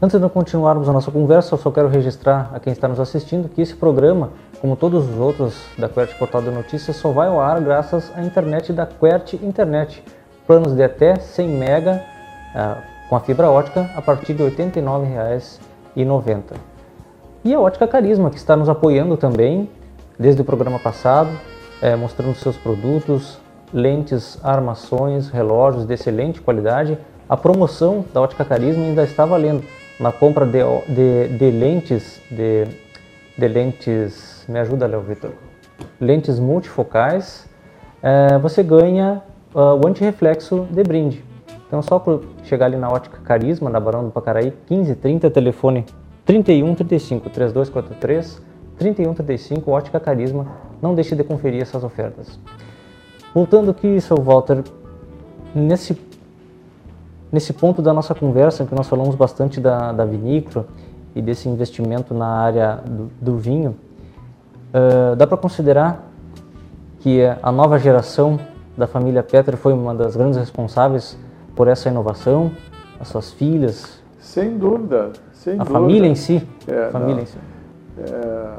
Antes 0.00 0.20
de 0.20 0.28
continuarmos 0.28 0.88
a 0.90 0.92
nossa 0.92 1.10
conversa, 1.10 1.54
eu 1.54 1.58
só 1.58 1.70
quero 1.70 1.88
registrar 1.88 2.50
a 2.52 2.60
quem 2.60 2.70
está 2.70 2.86
nos 2.86 3.00
assistindo 3.00 3.48
que 3.48 3.62
esse 3.62 3.74
programa, 3.74 4.30
como 4.60 4.76
todos 4.76 5.08
os 5.08 5.18
outros 5.18 5.54
da 5.78 5.88
Quert 5.88 6.18
Portal 6.18 6.42
de 6.42 6.50
Notícias, 6.50 6.96
só 6.96 7.10
vai 7.10 7.28
ao 7.28 7.40
ar 7.40 7.60
graças 7.62 8.12
à 8.14 8.22
internet 8.22 8.74
da 8.74 8.84
Quert 8.84 9.32
Internet. 9.34 10.04
Planos 10.46 10.74
de 10.74 10.82
até 10.82 11.16
100 11.16 11.48
mega 11.48 12.04
uh, 12.56 12.76
com 13.08 13.14
a 13.14 13.20
fibra 13.20 13.50
ótica 13.50 13.90
a 13.94 14.02
partir 14.02 14.34
de 14.34 14.42
R$ 14.42 14.50
89,90. 14.50 16.42
E 17.44 17.54
a 17.54 17.60
Ótica 17.60 17.86
Carisma, 17.86 18.30
que 18.30 18.38
está 18.38 18.56
nos 18.56 18.68
apoiando 18.68 19.16
também 19.16 19.70
desde 20.18 20.42
o 20.42 20.44
programa 20.44 20.80
passado, 20.80 21.30
é, 21.80 21.94
mostrando 21.94 22.34
seus 22.34 22.56
produtos, 22.56 23.38
lentes, 23.72 24.38
armações, 24.42 25.28
relógios 25.28 25.86
de 25.86 25.94
excelente 25.94 26.40
qualidade. 26.40 26.98
A 27.28 27.36
promoção 27.36 28.04
da 28.12 28.20
Ótica 28.20 28.44
Carisma 28.44 28.82
ainda 28.82 29.04
está 29.04 29.24
valendo 29.24 29.62
na 30.00 30.10
compra 30.10 30.44
de, 30.44 30.58
de, 30.88 31.28
de 31.38 31.50
lentes, 31.50 32.20
de, 32.30 32.66
de, 33.38 33.48
lentes, 33.48 34.44
me 34.48 34.58
ajuda 34.58 34.86
Léo 34.86 35.02
Vitor, 35.02 35.30
lentes 36.00 36.38
multifocais, 36.38 37.48
é, 38.02 38.38
você 38.38 38.62
ganha 38.62 39.22
uh, 39.54 39.80
o 39.82 39.86
antirreflexo 39.86 40.66
de 40.70 40.82
brinde. 40.82 41.24
Então 41.66 41.82
só 41.82 42.02
chegar 42.44 42.66
ali 42.66 42.76
na 42.76 42.88
Ótica 42.88 43.18
Carisma, 43.24 43.68
na 43.68 43.80
Barão 43.80 44.04
do 44.04 44.10
Pacaraí, 44.10 44.52
1530, 44.70 45.30
telefone 45.30 45.84
3135 46.24 47.30
3243 47.30 48.42
3135, 48.78 49.70
Ótica 49.70 49.98
Carisma, 49.98 50.46
não 50.82 50.94
deixe 50.94 51.16
de 51.16 51.24
conferir 51.24 51.62
essas 51.62 51.82
ofertas. 51.82 52.38
Voltando 53.34 53.70
aqui, 53.70 54.00
seu 54.00 54.16
Walter, 54.16 54.62
nesse 55.54 55.94
Nesse 57.30 57.52
ponto 57.52 57.82
da 57.82 57.92
nossa 57.92 58.14
conversa, 58.14 58.62
em 58.62 58.66
que 58.66 58.74
nós 58.74 58.88
falamos 58.88 59.14
bastante 59.16 59.60
da, 59.60 59.90
da 59.92 60.04
vinícola 60.04 60.66
e 61.14 61.20
desse 61.20 61.48
investimento 61.48 62.14
na 62.14 62.26
área 62.26 62.76
do, 62.76 63.10
do 63.20 63.36
vinho, 63.36 63.76
uh, 64.72 65.16
dá 65.16 65.26
para 65.26 65.36
considerar 65.36 66.06
que 67.00 67.20
a 67.42 67.50
nova 67.50 67.78
geração 67.78 68.38
da 68.76 68.86
família 68.86 69.22
Petra 69.22 69.56
foi 69.56 69.72
uma 69.72 69.94
das 69.94 70.14
grandes 70.14 70.38
responsáveis 70.38 71.18
por 71.56 71.66
essa 71.66 71.88
inovação, 71.88 72.52
as 73.00 73.08
suas 73.08 73.32
filhas? 73.32 74.00
Sem 74.18 74.58
dúvida, 74.58 75.12
sem 75.32 75.54
a 75.54 75.64
dúvida. 75.64 75.72
família 75.72 76.08
em 76.08 76.14
si? 76.14 76.46
É, 76.68 76.90
família 76.90 77.22
em 77.22 77.26
si. 77.26 77.38
É, 77.98 78.52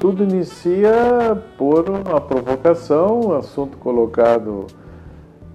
tudo 0.00 0.24
inicia 0.24 1.40
por 1.58 1.88
uma 1.90 2.20
provocação, 2.20 3.20
um 3.20 3.32
assunto 3.34 3.76
colocado 3.76 4.66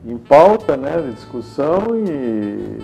em 0.06 0.18
pauta 0.18 0.78
né, 0.78 1.02
de 1.02 1.14
discussão 1.14 1.80
e 1.96 2.80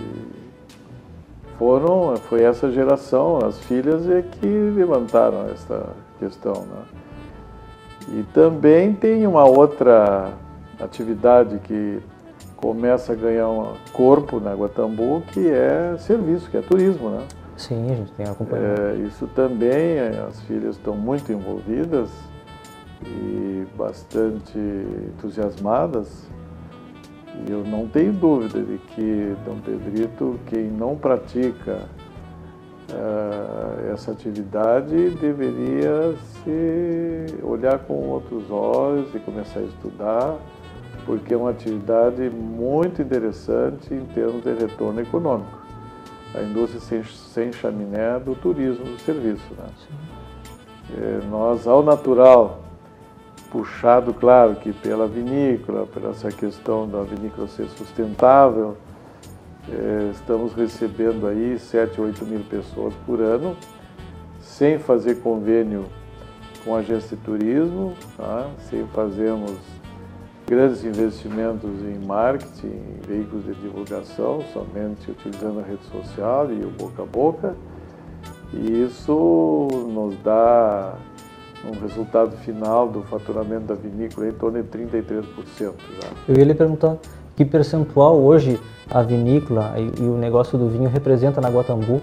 foram, 1.56 2.16
foi 2.28 2.42
essa 2.42 2.70
geração, 2.70 3.38
as 3.38 3.58
filhas, 3.60 4.08
é 4.10 4.22
que 4.22 4.46
levantaram 4.46 5.46
essa 5.52 5.90
questão. 6.18 6.66
Né? 6.66 8.18
E 8.18 8.22
também 8.34 8.92
tem 8.92 9.26
uma 9.26 9.44
outra 9.44 10.32
atividade 10.80 11.60
que 11.60 12.02
começa 12.56 13.12
a 13.12 13.16
ganhar 13.16 13.48
um 13.48 13.74
corpo 13.92 14.40
na 14.40 14.54
Guatambu, 14.54 15.22
que 15.32 15.48
é 15.48 15.96
serviço, 15.98 16.50
que 16.50 16.56
é 16.56 16.62
turismo. 16.62 17.10
Né? 17.10 17.26
Sim, 17.56 17.90
a 17.90 17.94
gente 17.94 18.12
tem 18.12 18.26
acompanhado. 18.26 18.80
É, 18.80 18.94
isso 18.96 19.26
também, 19.28 19.98
as 20.26 20.40
filhas 20.42 20.76
estão 20.76 20.96
muito 20.96 21.32
envolvidas 21.32 22.10
e 23.06 23.66
bastante 23.76 24.58
entusiasmadas 24.58 26.26
e 27.46 27.50
eu 27.50 27.64
não 27.64 27.88
tenho 27.88 28.12
dúvida 28.12 28.62
de 28.62 28.78
que 28.78 29.36
Dom 29.44 29.58
Pedrito, 29.58 30.38
quem 30.46 30.70
não 30.70 30.96
pratica 30.96 31.88
uh, 32.90 33.92
essa 33.92 34.12
atividade, 34.12 35.10
deveria 35.10 36.14
se 36.42 37.42
olhar 37.42 37.80
com 37.80 37.94
outros 38.08 38.48
olhos 38.50 39.12
e 39.14 39.18
começar 39.18 39.60
a 39.60 39.64
estudar, 39.64 40.36
porque 41.04 41.34
é 41.34 41.36
uma 41.36 41.50
atividade 41.50 42.28
muito 42.30 43.02
interessante 43.02 43.92
em 43.92 44.04
termos 44.06 44.42
de 44.42 44.52
retorno 44.54 45.00
econômico. 45.00 45.62
A 46.34 46.42
indústria 46.42 46.80
sem, 46.80 47.04
sem 47.04 47.52
chaminé 47.52 48.18
do 48.18 48.34
turismo 48.34 48.84
do 48.84 48.98
serviço. 49.00 49.54
Né? 49.56 49.66
É, 50.96 51.20
nós, 51.30 51.66
ao 51.66 51.82
natural, 51.82 52.60
puxado, 53.50 54.12
claro, 54.12 54.56
que 54.56 54.72
pela 54.72 55.06
vinícola, 55.06 55.86
por 55.86 56.04
essa 56.06 56.28
questão 56.28 56.88
da 56.88 57.02
vinícola 57.02 57.46
ser 57.46 57.68
sustentável. 57.68 58.76
É, 59.70 60.10
estamos 60.10 60.52
recebendo 60.52 61.26
aí 61.26 61.58
7, 61.58 62.00
8 62.00 62.24
mil 62.26 62.40
pessoas 62.40 62.92
por 63.06 63.20
ano, 63.20 63.56
sem 64.40 64.78
fazer 64.78 65.20
convênio 65.20 65.86
com 66.64 66.74
a 66.74 66.80
agência 66.80 67.16
de 67.16 67.22
turismo, 67.22 67.94
tá? 68.16 68.50
sem 68.68 68.84
fazermos 68.88 69.52
grandes 70.46 70.84
investimentos 70.84 71.70
em 71.82 72.04
marketing, 72.06 72.66
em 72.66 73.06
veículos 73.06 73.44
de 73.46 73.54
divulgação, 73.54 74.42
somente 74.52 75.10
utilizando 75.10 75.60
a 75.60 75.62
rede 75.62 75.84
social 75.90 76.50
e 76.52 76.64
o 76.64 76.70
boca 76.70 77.02
a 77.02 77.06
boca. 77.06 77.54
E 78.52 78.82
isso 78.82 79.68
nos 79.92 80.16
dá 80.22 80.94
um 81.66 81.80
resultado 81.80 82.36
final 82.38 82.88
do 82.88 83.02
faturamento 83.02 83.66
da 83.66 83.74
vinícola 83.74 84.28
em 84.28 84.32
torno 84.32 84.62
de 84.62 84.68
33%. 84.68 85.24
Já. 85.58 86.08
Eu 86.28 86.36
ia 86.36 86.44
lhe 86.44 86.54
perguntar 86.54 86.98
que 87.34 87.44
percentual 87.44 88.20
hoje 88.20 88.60
a 88.90 89.02
vinícola 89.02 89.74
e, 89.78 90.02
e, 90.02 90.04
o 90.04 90.16
negócio 90.16 90.58
do 90.58 90.68
vinho 90.68 90.90
representa 90.90 91.40
na 91.40 91.48
Guatambu, 91.48 92.00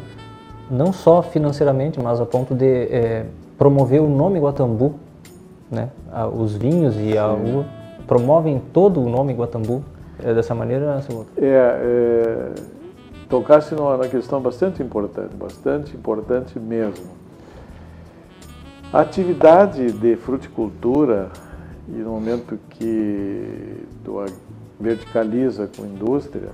não 0.70 0.92
só 0.92 1.22
financeiramente, 1.22 2.02
mas 2.02 2.20
a 2.20 2.26
ponto 2.26 2.56
de 2.56 2.66
é, 2.66 3.26
promover 3.58 4.02
o 4.02 4.10
nome 4.10 4.40
Guatambu, 4.40 4.96
né? 5.70 5.90
os 6.36 6.56
vinhos 6.56 6.96
e 6.96 7.12
Sim. 7.12 7.18
a 7.18 7.32
uva 7.32 7.81
promovem 8.08 8.62
todo 8.74 9.02
o 9.02 9.10
nome 9.10 9.34
Guatambu. 9.34 9.84
É 10.24 10.34
dessa 10.34 10.54
maneira, 10.54 11.02
senhor? 11.02 11.26
É, 11.38 11.46
é 11.48 12.52
tocasse 13.32 13.74
numa 13.74 13.98
questão 14.10 14.42
bastante 14.42 14.84
importante, 14.84 15.34
bastante 15.36 15.96
importante 15.96 16.60
mesmo. 16.60 17.06
A 18.92 19.00
atividade 19.00 19.90
de 19.94 20.18
fruticultura, 20.18 21.30
e 21.88 21.94
no 21.94 22.12
momento 22.12 22.60
que 22.72 23.86
tu 24.04 24.26
verticaliza 24.78 25.70
com 25.76 25.86
indústria, 25.86 26.50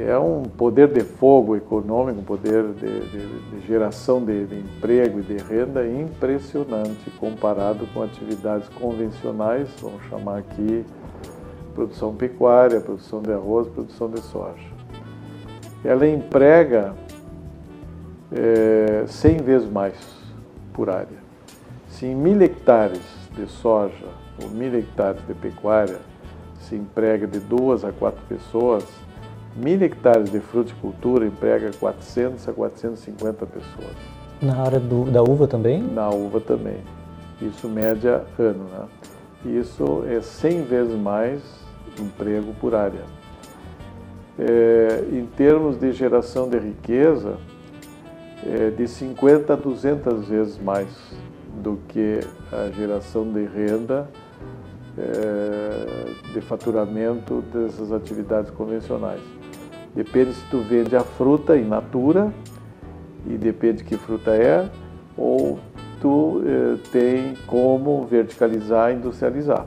é 0.00 0.18
um 0.18 0.42
poder 0.42 0.88
de 0.88 1.00
fogo 1.00 1.56
econômico, 1.56 2.20
um 2.20 2.24
poder 2.24 2.64
de, 2.72 3.00
de, 3.08 3.50
de 3.50 3.66
geração 3.66 4.24
de, 4.24 4.46
de, 4.46 4.58
emprego 4.58 5.20
e 5.20 5.22
de 5.22 5.36
renda 5.36 5.86
impressionante 5.86 7.10
comparado 7.18 7.86
com 7.92 8.02
atividades 8.02 8.68
convencionais, 8.70 9.68
vamos 9.80 10.02
chamar 10.08 10.38
aqui 10.38 10.84
produção 11.74 12.14
pecuária, 12.14 12.80
produção 12.80 13.20
de 13.20 13.32
arroz, 13.32 13.68
produção 13.68 14.08
de 14.10 14.20
soja. 14.20 14.74
Ela 15.84 16.06
emprega 16.06 16.94
é, 18.32 19.04
100 19.06 19.36
vezes 19.38 19.70
mais 19.70 19.94
por 20.72 20.88
área. 20.88 21.24
Se 21.88 22.06
em 22.06 22.14
mil 22.14 22.40
hectares 22.40 23.02
de 23.36 23.46
soja 23.46 24.08
ou 24.42 24.48
mil 24.48 24.74
hectares 24.76 25.24
de 25.26 25.34
pecuária 25.34 25.98
se 26.58 26.74
emprega 26.74 27.26
de 27.26 27.38
duas 27.38 27.84
a 27.84 27.92
quatro 27.92 28.20
pessoas, 28.26 28.84
mil 29.56 29.80
hectares 29.82 30.30
de 30.30 30.40
fruticultura 30.40 31.26
emprega 31.26 31.70
400 31.78 32.48
a 32.48 32.52
450 32.52 33.46
pessoas. 33.46 33.96
Na 34.42 34.62
área 34.62 34.80
do, 34.80 35.04
da 35.10 35.22
uva 35.22 35.46
também? 35.46 35.82
Na 35.82 36.10
uva 36.10 36.40
também. 36.40 36.78
Isso 37.40 37.68
média 37.68 38.24
ano, 38.38 38.64
né? 38.64 38.86
Isso 39.44 40.04
é 40.06 40.20
100 40.20 40.62
vezes 40.62 40.94
mais 40.98 41.42
emprego 42.00 42.54
por 42.60 42.74
área. 42.74 43.02
É, 44.38 45.04
em 45.12 45.26
termos 45.26 45.78
de 45.78 45.92
geração 45.92 46.48
de 46.48 46.58
riqueza, 46.58 47.36
é, 48.44 48.70
de 48.70 48.88
50 48.88 49.52
a 49.52 49.56
200 49.56 50.28
vezes 50.28 50.58
mais 50.58 50.88
do 51.62 51.78
que 51.88 52.20
a 52.52 52.70
geração 52.72 53.30
de 53.30 53.44
renda 53.44 54.08
é, 54.98 56.32
de 56.32 56.40
faturamento 56.40 57.42
dessas 57.52 57.92
atividades 57.92 58.50
convencionais. 58.50 59.20
Depende 59.94 60.32
se 60.32 60.44
tu 60.50 60.58
vende 60.60 60.96
a 60.96 61.00
fruta 61.00 61.56
in 61.56 61.64
natura 61.64 62.32
e 63.26 63.36
depende 63.36 63.84
que 63.84 63.96
fruta 63.96 64.32
é, 64.32 64.68
ou 65.16 65.58
tu 66.00 66.42
é, 66.44 66.76
tem 66.90 67.34
como 67.46 68.04
verticalizar 68.04 68.90
e 68.90 68.96
industrializar. 68.96 69.66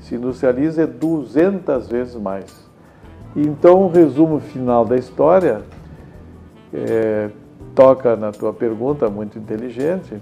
Se 0.00 0.14
industrializa 0.14 0.82
é 0.82 0.86
200 0.86 1.88
vezes 1.88 2.14
mais. 2.16 2.70
Então, 3.34 3.84
o 3.84 3.88
resumo 3.88 4.40
final 4.40 4.84
da 4.84 4.96
história 4.96 5.62
é, 6.72 7.30
toca 7.74 8.14
na 8.14 8.30
tua 8.30 8.52
pergunta, 8.52 9.08
muito 9.08 9.38
inteligente, 9.38 10.20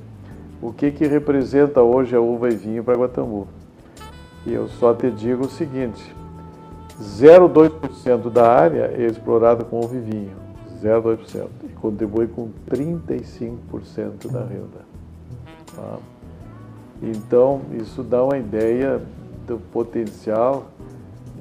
o 0.63 0.73
que, 0.73 0.91
que 0.93 1.07
representa 1.07 1.83
hoje 1.83 2.15
a 2.15 2.21
uva 2.21 2.49
e 2.49 2.55
vinho 2.55 2.85
para 2.85 2.97
Guatambu. 2.97 3.49
E 4.47 4.53
eu 4.53 4.69
só 4.69 4.95
te 4.95 5.11
digo 5.11 5.47
o 5.47 5.51
seguinte: 5.51 6.15
0,2% 7.01 8.31
da 8.31 8.51
área 8.51 8.93
é 8.97 9.07
explorada 9.07 9.65
com 9.65 9.81
ovivinho, 9.81 10.37
0,2%, 10.83 11.49
e 11.65 11.69
contribui 11.69 12.27
com 12.27 12.51
35% 12.69 14.31
da 14.31 14.41
renda. 14.41 14.85
Tá? 15.75 15.99
Então, 17.03 17.63
isso 17.73 18.03
dá 18.03 18.23
uma 18.23 18.37
ideia 18.37 19.01
do 19.47 19.59
potencial 19.73 20.67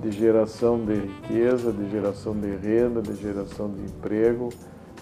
de 0.01 0.11
geração 0.11 0.79
de 0.83 0.93
riqueza, 0.93 1.73
de 1.73 1.89
geração 1.91 2.33
de 2.33 2.55
renda, 2.55 3.01
de 3.01 3.15
geração 3.15 3.69
de 3.69 3.81
emprego, 3.81 4.49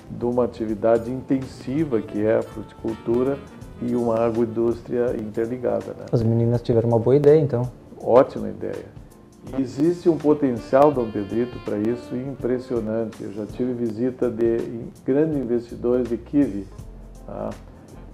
de 0.09 0.25
uma 0.25 0.45
atividade 0.45 1.11
intensiva 1.11 2.01
que 2.01 2.25
é 2.25 2.37
a 2.37 2.41
fruticultura 2.41 3.37
e 3.81 3.95
uma 3.95 4.19
agroindústria 4.19 5.15
interligada. 5.19 5.93
Né? 5.97 6.05
As 6.11 6.23
meninas 6.23 6.63
tiveram 6.63 6.89
uma 6.89 6.99
boa 6.99 7.15
ideia, 7.15 7.39
então. 7.39 7.69
Ótima 8.01 8.49
ideia. 8.49 8.96
E 9.55 9.61
existe 9.61 10.09
um 10.09 10.17
potencial, 10.17 10.91
Dom 10.91 11.09
Pedrito, 11.09 11.57
para 11.63 11.77
isso 11.77 12.15
impressionante. 12.15 13.23
Eu 13.23 13.31
já 13.31 13.45
tive 13.45 13.73
visita 13.73 14.29
de 14.29 14.57
grandes 15.05 15.37
investidores 15.37 16.09
de 16.09 16.17
kiwi. 16.17 16.67
Tá? 17.25 17.49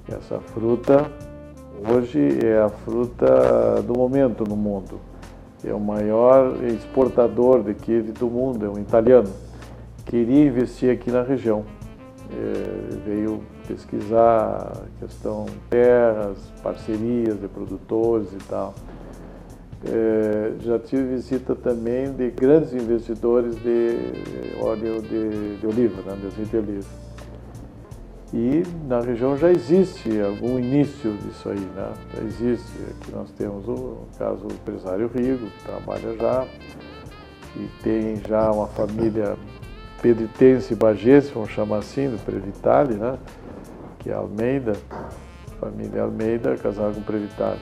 Essa 0.07 0.39
fruta 0.39 1.09
hoje 1.89 2.39
é 2.45 2.59
a 2.59 2.69
fruta 2.69 3.81
do 3.81 3.97
momento 3.97 4.43
no 4.43 4.55
mundo. 4.55 4.99
É 5.65 5.73
o 5.73 5.79
maior 5.79 6.63
exportador 6.65 7.63
de 7.63 7.73
kiwi 7.73 8.11
do 8.11 8.27
mundo, 8.27 8.65
é 8.65 8.69
um 8.69 8.79
italiano. 8.79 9.29
Queria 10.05 10.45
investir 10.45 10.91
aqui 10.91 11.09
na 11.09 11.23
região. 11.23 11.63
É, 12.31 12.95
veio 13.05 13.41
pesquisar 13.67 14.83
questão 14.99 15.45
terras, 15.69 16.37
parcerias 16.61 17.39
de 17.39 17.47
produtores 17.47 18.27
e 18.33 18.47
tal. 18.47 18.73
É, 19.85 20.53
já 20.61 20.79
tive 20.79 21.15
visita 21.15 21.55
também 21.55 22.13
de 22.13 22.29
grandes 22.31 22.73
investidores 22.73 23.55
de 23.61 23.97
óleo 24.61 25.01
de, 25.01 25.57
de 25.57 25.67
oliva, 25.67 26.01
né, 26.03 26.17
de 26.21 26.45
de 26.45 26.57
oliva. 26.57 27.03
E 28.33 28.63
na 28.87 28.99
região 28.99 29.37
já 29.37 29.51
existe 29.51 30.09
algum 30.19 30.57
início 30.57 31.13
disso 31.17 31.49
aí, 31.49 31.59
né? 31.59 31.93
Já 32.15 32.23
existe. 32.23 32.71
Aqui 32.89 33.11
nós 33.11 33.29
temos 33.37 33.67
o 33.67 34.07
caso 34.17 34.47
do 34.47 34.53
empresário 34.55 35.07
Rigo, 35.13 35.45
que 35.45 35.63
trabalha 35.65 36.17
já, 36.17 36.47
e 37.55 37.69
tem 37.83 38.15
já 38.27 38.49
uma 38.51 38.65
família 38.65 39.37
pedritense 40.01 40.73
bagense, 40.73 41.31
vamos 41.31 41.51
chamar 41.51 41.77
assim, 41.77 42.09
do 42.09 42.17
Previtale, 42.25 42.95
né? 42.95 43.19
Que 43.99 44.09
é 44.09 44.13
Almeida, 44.13 44.73
família 45.59 46.01
Almeida, 46.01 46.57
casada 46.57 46.91
com 46.91 47.01
Previtale. 47.01 47.59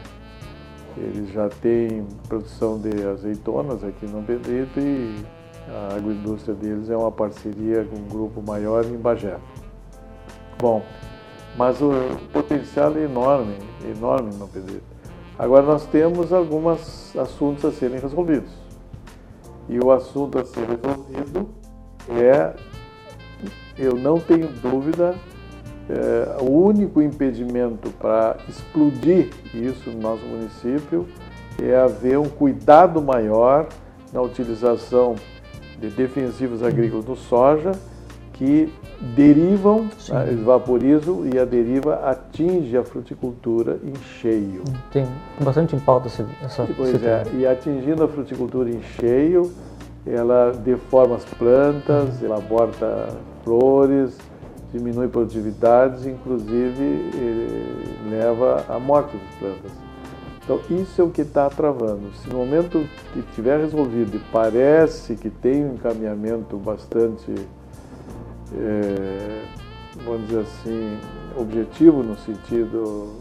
Eles 0.97 1.31
já 1.31 1.49
têm 1.49 2.05
produção 2.27 2.79
de 2.79 3.07
azeitonas 3.07 3.83
aqui 3.83 4.05
no 4.05 4.21
Pedrito 4.23 4.79
e 4.79 5.23
a 5.69 5.95
agroindústria 5.95 6.53
deles 6.53 6.89
é 6.89 6.97
uma 6.97 7.11
parceria 7.11 7.85
com 7.85 7.97
um 7.97 8.07
grupo 8.07 8.41
maior 8.41 8.83
em 8.85 8.97
Bagé. 8.97 9.37
Bom, 10.59 10.83
mas 11.57 11.81
o 11.81 11.91
potencial 12.33 12.95
é 12.97 13.03
enorme, 13.03 13.55
enorme 13.95 14.33
no 14.35 14.47
Pedrito. 14.47 14.83
Agora 15.37 15.63
nós 15.63 15.85
temos 15.87 16.31
alguns 16.31 17.15
assuntos 17.15 17.65
a 17.65 17.71
serem 17.71 17.99
resolvidos. 17.99 18.51
E 19.69 19.79
o 19.79 19.91
assunto 19.91 20.37
a 20.37 20.43
ser 20.45 20.67
resolvido 20.67 21.49
é, 22.09 22.53
eu 23.77 23.95
não 23.95 24.19
tenho 24.19 24.47
dúvida, 24.47 25.15
é, 25.89 26.41
o 26.41 26.49
único 26.49 27.01
impedimento 27.01 27.89
para 27.99 28.37
explodir 28.47 29.29
isso 29.53 29.89
no 29.89 29.99
nosso 29.99 30.23
município 30.25 31.07
é 31.61 31.75
haver 31.75 32.17
um 32.17 32.29
cuidado 32.29 33.01
maior 33.01 33.67
na 34.13 34.21
utilização 34.21 35.15
de 35.79 35.89
defensivos 35.89 36.63
agrícolas 36.63 37.05
no 37.05 37.15
soja 37.15 37.71
que 38.33 38.71
derivam, 39.15 39.89
né, 40.09 40.39
vaporizam 40.43 41.27
e 41.31 41.37
a 41.37 41.45
deriva 41.45 41.95
atinge 42.05 42.75
a 42.77 42.83
fruticultura 42.83 43.79
em 43.83 43.93
cheio. 44.19 44.63
Tem 44.91 45.07
bastante 45.39 45.75
em 45.75 45.79
pauta 45.79 46.07
essa 46.07 46.67
Pois 46.75 47.03
é, 47.03 47.23
e 47.35 47.45
atingindo 47.45 48.03
a 48.03 48.07
fruticultura 48.07 48.69
em 48.69 48.81
cheio, 48.81 49.51
ela 50.05 50.51
deforma 50.51 51.15
as 51.15 51.25
plantas, 51.25 52.23
ela 52.23 52.37
aborta 52.37 53.09
flores, 53.43 54.17
diminui 54.73 55.07
produtividades, 55.07 56.05
inclusive 56.05 57.11
leva 58.09 58.65
à 58.69 58.79
morte 58.79 59.17
das 59.17 59.35
plantas. 59.39 59.71
Então, 60.43 60.59
isso 60.69 61.01
é 61.01 61.03
o 61.03 61.09
que 61.09 61.21
está 61.21 61.49
travando. 61.49 62.11
Se 62.15 62.29
no 62.29 62.37
momento 62.37 62.83
que 63.13 63.21
tiver 63.33 63.59
resolvido, 63.59 64.17
e 64.17 64.19
parece 64.31 65.15
que 65.15 65.29
tem 65.29 65.65
um 65.65 65.75
encaminhamento 65.75 66.57
bastante 66.57 67.33
é, 68.57 69.43
vamos 70.03 70.27
dizer 70.27 70.41
assim, 70.41 70.97
objetivo 71.37 72.03
no 72.03 72.17
sentido 72.17 73.15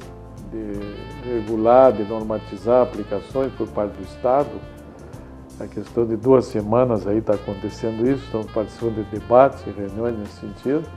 de 0.51 1.31
regular, 1.31 1.93
de 1.93 2.05
normatizar 2.05 2.83
aplicações 2.83 3.53
por 3.53 3.69
parte 3.69 3.97
do 3.97 4.03
Estado. 4.03 4.51
A 5.61 5.67
questão 5.67 6.07
de 6.07 6.17
duas 6.17 6.47
semanas 6.47 7.07
aí 7.07 7.19
está 7.19 7.35
acontecendo 7.35 8.09
isso, 8.09 8.25
estamos 8.25 8.51
participando 8.51 9.05
de 9.05 9.19
debates 9.19 9.63
e 9.67 9.71
reuniões 9.71 10.19
nesse 10.19 10.41
sentido. 10.41 10.89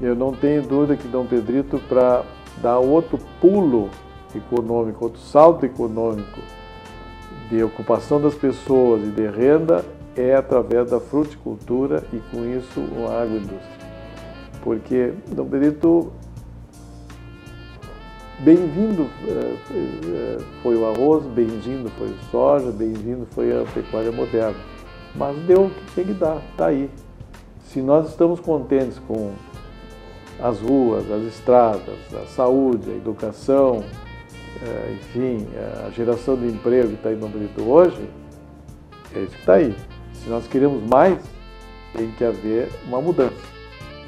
Eu 0.00 0.14
não 0.14 0.32
tenho 0.32 0.62
dúvida 0.62 0.96
que 0.96 1.06
Dom 1.06 1.26
Pedrito, 1.26 1.78
para 1.88 2.24
dar 2.60 2.78
outro 2.78 3.18
pulo 3.40 3.90
econômico, 4.34 5.04
outro 5.04 5.20
salto 5.20 5.66
econômico 5.66 6.40
de 7.50 7.62
ocupação 7.62 8.20
das 8.20 8.34
pessoas 8.34 9.02
e 9.02 9.10
de 9.10 9.26
renda, 9.28 9.84
é 10.16 10.34
através 10.34 10.90
da 10.90 11.00
fruticultura 11.00 12.02
e 12.12 12.18
com 12.30 12.44
isso 12.44 12.80
a 13.08 13.22
agroindústria. 13.22 13.82
Porque 14.62 15.12
Dom 15.28 15.44
Benedito, 15.44 16.12
bem-vindo 18.40 19.08
eh, 19.26 19.56
eh, 19.74 20.38
foi 20.62 20.76
o 20.76 20.86
arroz, 20.86 21.24
bem-vindo 21.26 21.90
foi 21.90 22.08
o 22.08 22.18
soja, 22.30 22.70
bem-vindo 22.70 23.26
foi 23.32 23.52
a 23.52 23.64
pecuária 23.72 24.12
moderna. 24.12 24.58
Mas 25.14 25.36
deu 25.44 25.66
o 25.66 25.70
que 25.70 25.94
tem 25.94 26.04
que 26.06 26.14
dar, 26.14 26.42
está 26.50 26.66
aí. 26.66 26.88
Se 27.64 27.80
nós 27.80 28.08
estamos 28.08 28.40
contentes 28.40 28.98
com 29.06 29.32
as 30.42 30.58
ruas, 30.60 31.08
as 31.10 31.22
estradas, 31.22 31.98
a 32.12 32.26
saúde, 32.26 32.90
a 32.90 32.96
educação, 32.96 33.84
eh, 34.60 34.94
enfim, 34.94 35.46
a 35.86 35.90
geração 35.90 36.36
de 36.36 36.48
emprego 36.48 36.88
que 36.88 36.94
está 36.94 37.10
Dom 37.10 37.28
Benedito 37.28 37.62
hoje, 37.62 38.08
é 39.14 39.20
isso 39.20 39.30
que 39.30 39.40
está 39.40 39.54
aí. 39.54 39.74
Se 40.14 40.28
nós 40.28 40.46
queremos 40.48 40.82
mais, 40.82 41.22
tem 41.96 42.10
que 42.12 42.24
haver 42.24 42.68
uma 42.86 43.00
mudança. 43.00 43.52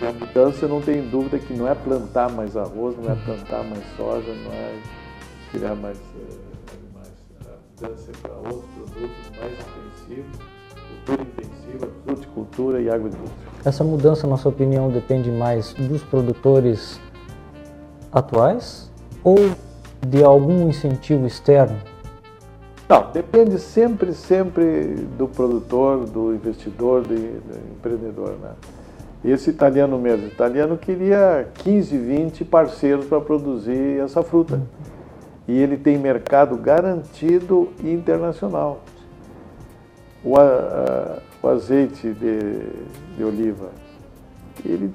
E 0.00 0.06
a 0.06 0.12
mudança, 0.12 0.66
não 0.66 0.80
tenho 0.80 1.08
dúvida 1.08 1.38
que 1.38 1.54
não 1.54 1.68
é 1.68 1.74
plantar 1.74 2.28
mais 2.30 2.56
arroz, 2.56 2.96
não 2.96 3.12
é 3.12 3.14
plantar 3.14 3.62
mais 3.62 3.84
soja, 3.96 4.34
não 4.34 4.52
é 4.52 4.74
criar 5.52 5.76
mais, 5.76 5.98
eh, 5.98 6.36
mais 6.92 7.12
a 7.46 7.86
mudança 7.86 8.10
é 8.10 8.16
para 8.20 8.34
outros 8.34 8.64
produtos 8.74 9.38
mais 9.38 9.52
intensivos, 9.52 10.53
cultura 11.04 11.22
intensiva, 11.22 11.88
fruticultura 12.04 12.80
e 12.80 12.88
agroindústria. 12.88 13.30
Essa 13.64 13.84
mudança, 13.84 14.26
na 14.26 14.36
sua 14.36 14.50
opinião, 14.50 14.90
depende 14.90 15.30
mais 15.30 15.72
dos 15.74 16.02
produtores 16.02 17.00
atuais 18.12 18.90
ou 19.22 19.36
de 20.06 20.22
algum 20.22 20.68
incentivo 20.68 21.26
externo 21.26 21.76
não, 22.86 23.10
depende 23.10 23.58
sempre, 23.58 24.12
sempre 24.12 24.94
do 25.16 25.26
produtor, 25.26 26.04
do 26.04 26.34
investidor, 26.34 27.00
do, 27.00 27.14
do 27.14 27.72
empreendedor. 27.72 28.36
Né? 28.40 28.50
Esse 29.24 29.48
italiano 29.48 29.98
mesmo, 29.98 30.26
italiano 30.26 30.76
queria 30.76 31.48
15, 31.54 31.96
20 31.96 32.44
parceiros 32.44 33.06
para 33.06 33.20
produzir 33.22 34.00
essa 34.00 34.22
fruta. 34.22 34.60
E 35.48 35.58
ele 35.58 35.78
tem 35.78 35.96
mercado 35.96 36.56
garantido 36.58 37.70
internacional. 37.82 38.80
O, 40.24 40.36
a, 40.36 41.18
o 41.42 41.48
azeite 41.48 42.12
de, 42.12 42.60
de 43.16 43.24
oliva, 43.24 43.68
ele, 44.64 44.90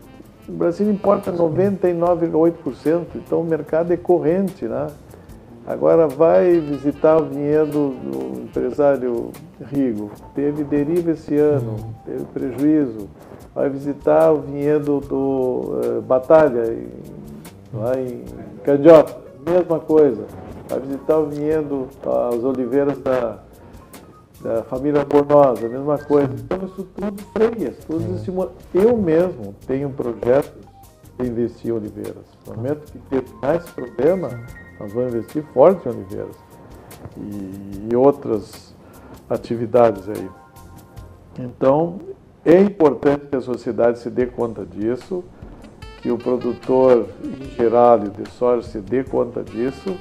o 0.47 0.51
Brasil 0.53 0.89
importa 0.89 1.31
99,8%, 1.31 3.05
então 3.15 3.41
o 3.41 3.43
mercado 3.43 3.93
é 3.93 3.97
corrente, 3.97 4.65
né? 4.65 4.87
Agora 5.67 6.07
vai 6.07 6.59
visitar 6.59 7.21
o 7.21 7.25
vinhedo 7.25 7.93
do 8.03 8.41
empresário 8.41 9.31
Rigo. 9.71 10.09
Teve 10.33 10.63
deriva 10.63 11.11
esse 11.11 11.35
ano, 11.37 11.93
teve 12.03 12.25
prejuízo. 12.25 13.07
Vai 13.53 13.69
visitar 13.69 14.31
o 14.31 14.41
vinhedo 14.41 14.99
do 14.99 15.17
uh, 15.17 16.01
Batalha, 16.01 16.73
em, 16.73 16.87
lá 17.71 17.91
em 17.99 18.23
Candiota, 18.63 19.15
mesma 19.45 19.79
coisa. 19.79 20.25
Vai 20.67 20.79
visitar 20.79 21.19
o 21.19 21.27
vinhedo, 21.27 21.87
as 22.31 22.43
oliveiras 22.43 22.97
da, 22.99 23.37
da 24.41 24.63
família 24.63 25.03
Bornosa, 25.05 25.67
mesma 25.67 25.97
coisa. 25.97 26.33
Então 26.33 26.65
isso 26.65 26.87
tudo 26.95 27.23
freia, 27.33 27.73
tudo 27.85 28.15
estimula. 28.15 28.53
Eu 28.73 28.97
mesmo 28.97 29.55
tenho 29.67 29.89
um 29.89 29.91
projeto 29.91 30.53
de 31.19 31.27
investir 31.27 31.71
em 31.71 31.73
oliveiras. 31.73 32.25
No 32.47 32.55
momento 32.55 32.91
que 32.91 32.99
teve 33.09 33.27
mais 33.41 33.63
problema, 33.69 34.29
nós 34.79 34.93
vamos 34.93 35.13
investir 35.13 35.43
forte 35.53 35.87
em 35.87 35.91
oliveiras. 35.91 36.35
e, 37.17 37.89
e 37.91 37.95
outras 37.95 38.73
atividades 39.29 40.09
aí. 40.09 40.29
Então, 41.37 41.99
é 42.43 42.59
importante 42.61 43.27
que 43.27 43.35
a 43.35 43.41
sociedade 43.41 43.99
se 43.99 44.09
dê 44.09 44.25
conta 44.25 44.65
disso, 44.65 45.23
que 46.01 46.11
o 46.11 46.17
produtor 46.17 47.07
em 47.23 47.45
geral 47.55 47.99
de 47.99 48.29
soja 48.31 48.67
se 48.67 48.79
dê 48.79 49.03
conta 49.03 49.43
disso, 49.43 49.95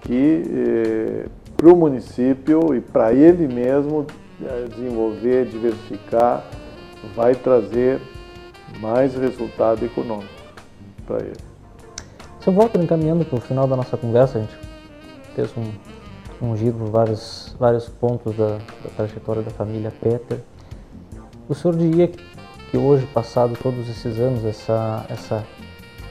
que 0.00 0.42
eh, 0.48 1.26
para 1.56 1.68
o 1.68 1.76
município 1.76 2.74
e 2.74 2.80
para 2.80 3.12
ele 3.12 3.46
mesmo 3.46 4.06
eh, 4.42 4.66
desenvolver, 4.68 5.46
diversificar, 5.46 6.44
vai 7.14 7.34
trazer 7.34 8.00
mais 8.80 9.14
resultado 9.14 9.84
econômico 9.84 10.32
para 11.06 11.18
ele. 11.24 11.54
Se 12.40 12.48
eu 12.48 12.52
volto 12.52 12.78
encaminhando 12.78 13.24
para 13.24 13.38
o 13.38 13.40
final 13.40 13.66
da 13.66 13.76
nossa 13.76 13.96
conversa, 13.96 14.38
a 14.38 14.40
gente 14.42 14.54
fez 15.34 15.50
um, 15.56 15.72
um 16.44 16.56
giro 16.56 16.76
por 16.76 16.90
vários, 16.90 17.54
vários 17.58 17.88
pontos 17.88 18.36
da, 18.36 18.58
da 18.58 18.90
trajetória 18.96 19.42
da 19.42 19.50
família 19.50 19.90
Peter. 19.90 20.40
O 21.48 21.54
senhor 21.54 21.76
diria 21.76 22.08
que 22.70 22.76
hoje, 22.76 23.06
passado 23.06 23.56
todos 23.62 23.88
esses 23.88 24.18
anos, 24.18 24.44
essa, 24.44 25.06
essa, 25.08 25.46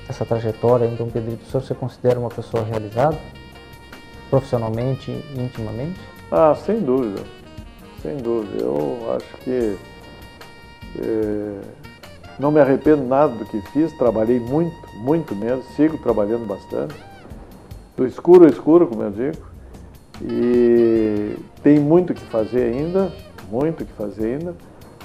essa 0.08 0.26
trajetória 0.26 0.88
Dom 0.88 1.10
Pedrito, 1.10 1.44
o 1.44 1.52
senhor 1.52 1.64
se 1.64 1.76
considera 1.76 2.20
uma 2.20 2.30
pessoa 2.30 2.64
realizada? 2.64 3.18
Profissionalmente 4.34 5.11
e 5.11 5.39
intimamente? 5.39 5.99
Ah, 6.31 6.55
sem 6.55 6.79
dúvida. 6.79 7.21
Sem 8.01 8.17
dúvida. 8.17 8.63
Eu 8.63 9.15
acho 9.15 9.38
que 9.43 9.77
é, 10.99 11.61
não 12.39 12.51
me 12.51 12.59
arrependo 12.59 13.03
nada 13.03 13.31
do 13.31 13.45
que 13.45 13.61
fiz, 13.69 13.93
trabalhei 13.93 14.39
muito, 14.39 14.75
muito 14.95 15.36
mesmo, 15.36 15.61
sigo 15.75 15.99
trabalhando 15.99 16.47
bastante. 16.47 16.95
Do 17.95 18.07
escuro 18.07 18.45
ao 18.45 18.49
escuro, 18.49 18.88
como 18.88 19.03
eu 19.03 19.11
digo. 19.11 19.38
E 20.19 21.38
tem 21.61 21.79
muito 21.79 22.15
que 22.15 22.21
fazer 22.21 22.73
ainda, 22.73 23.13
muito 23.51 23.86
que 23.86 23.93
fazer 23.93 24.34
ainda 24.34 24.55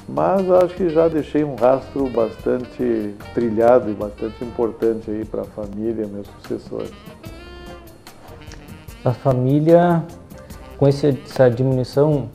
mas 0.08 0.50
acho 0.50 0.74
que 0.74 0.88
já 0.88 1.06
deixei 1.06 1.44
um 1.44 1.54
rastro 1.54 2.08
bastante 2.08 3.14
trilhado 3.34 3.90
e 3.90 3.92
bastante 3.92 4.42
importante 4.42 5.10
aí 5.10 5.22
para 5.22 5.42
a 5.42 5.44
família, 5.44 6.06
meus 6.06 6.26
sucessores. 6.40 6.90
A 9.04 9.12
família, 9.12 10.04
com 10.76 10.86
essa 10.86 11.50
diminuição 11.50 12.28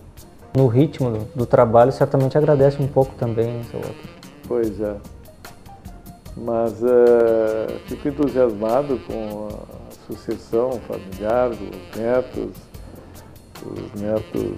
no 0.55 0.67
ritmo 0.67 1.11
do, 1.11 1.19
do 1.35 1.45
trabalho, 1.45 1.91
certamente 1.91 2.37
agradece 2.37 2.81
um 2.81 2.87
pouco 2.87 3.13
também, 3.15 3.63
seu 3.65 3.79
outro. 3.79 4.09
Pois 4.47 4.79
é. 4.79 4.95
Mas 6.35 6.81
uh, 6.81 7.79
fico 7.85 8.07
entusiasmado 8.07 8.99
com 9.07 9.49
a 9.49 9.91
sucessão 10.07 10.71
familiar, 10.87 11.51
os 11.51 11.99
netos, 11.99 12.51
os 13.65 14.01
netos 14.01 14.57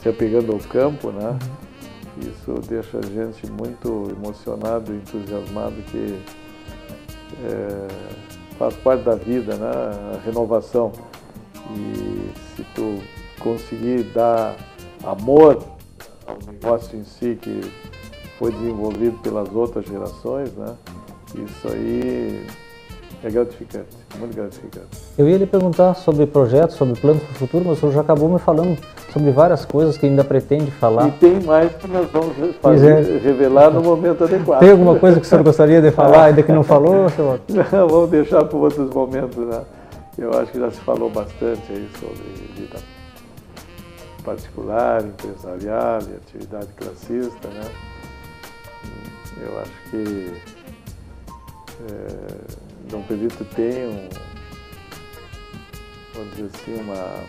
se 0.00 0.08
apegando 0.08 0.52
ao 0.52 0.58
campo, 0.58 1.10
né? 1.10 1.30
Uhum 1.30 1.64
isso 2.20 2.54
deixa 2.68 2.98
a 2.98 3.02
gente 3.02 3.50
muito 3.50 4.08
emocionado 4.10 4.92
e 4.92 4.96
entusiasmado 4.96 5.74
que 5.90 6.22
é, 7.44 7.88
faz 8.56 8.74
parte 8.76 9.02
da 9.04 9.16
vida, 9.16 9.56
né? 9.56 9.70
a 10.14 10.20
renovação. 10.24 10.92
E 11.70 12.32
se 12.56 12.64
tu 12.74 12.98
conseguir 13.40 14.02
dar 14.14 14.56
amor 15.02 15.62
ao 16.26 16.38
negócio 16.46 16.98
em 16.98 17.04
si 17.04 17.38
que 17.40 17.60
foi 18.38 18.52
desenvolvido 18.52 19.18
pelas 19.18 19.52
outras 19.54 19.86
gerações, 19.86 20.52
né? 20.54 20.74
isso 21.34 21.68
aí 21.68 22.46
é 23.22 23.30
gratificante, 23.30 23.96
muito 24.18 24.36
gratificante. 24.36 24.86
Eu 25.16 25.28
ia 25.28 25.38
lhe 25.38 25.46
perguntar 25.46 25.94
sobre 25.94 26.26
projetos, 26.26 26.76
sobre 26.76 26.98
planos 27.00 27.22
para 27.22 27.32
o 27.32 27.34
futuro, 27.34 27.64
mas 27.66 27.78
o 27.78 27.80
senhor 27.80 27.92
já 27.92 28.00
acabou 28.02 28.28
me 28.28 28.38
falando 28.38 28.78
sobre 29.12 29.30
várias 29.30 29.64
coisas 29.64 29.96
que 29.96 30.06
ainda 30.06 30.22
pretende 30.22 30.70
falar. 30.70 31.08
E 31.08 31.12
tem 31.12 31.40
mais 31.40 31.72
que 31.74 31.88
nós 31.88 32.06
vamos 32.10 32.36
fazer, 32.60 32.92
é. 32.92 33.18
revelar 33.18 33.70
no 33.70 33.82
momento 33.82 34.24
adequado. 34.24 34.60
Tem 34.60 34.70
alguma 34.70 34.98
coisa 34.98 35.18
que 35.18 35.26
o 35.26 35.28
senhor 35.28 35.42
gostaria 35.42 35.80
de 35.80 35.90
falar 35.90 36.24
ainda 36.26 36.42
que 36.42 36.52
não 36.52 36.62
falou, 36.62 37.08
senhor? 37.08 37.40
Não, 37.48 37.88
vamos 37.88 38.10
deixar 38.10 38.44
para 38.44 38.58
outros 38.58 38.90
momentos, 38.90 39.46
né? 39.46 39.60
Eu 40.16 40.32
acho 40.38 40.52
que 40.52 40.58
já 40.58 40.70
se 40.70 40.80
falou 40.80 41.10
bastante 41.10 41.72
aí 41.72 41.90
sobre 41.98 42.22
vida 42.54 42.78
particular, 44.24 45.04
empresarial 45.04 46.00
e 46.02 46.16
atividade 46.16 46.68
classista, 46.76 47.48
né? 47.48 47.70
Eu 49.40 49.60
acho 49.60 49.72
que 49.90 50.32
é, 51.90 52.90
Dom 52.90 53.02
Pedrito 53.02 53.44
tem 53.56 53.88
um, 53.88 54.08
vamos 56.14 56.36
dizer 56.36 56.50
assim, 56.54 56.80
uma, 56.80 57.24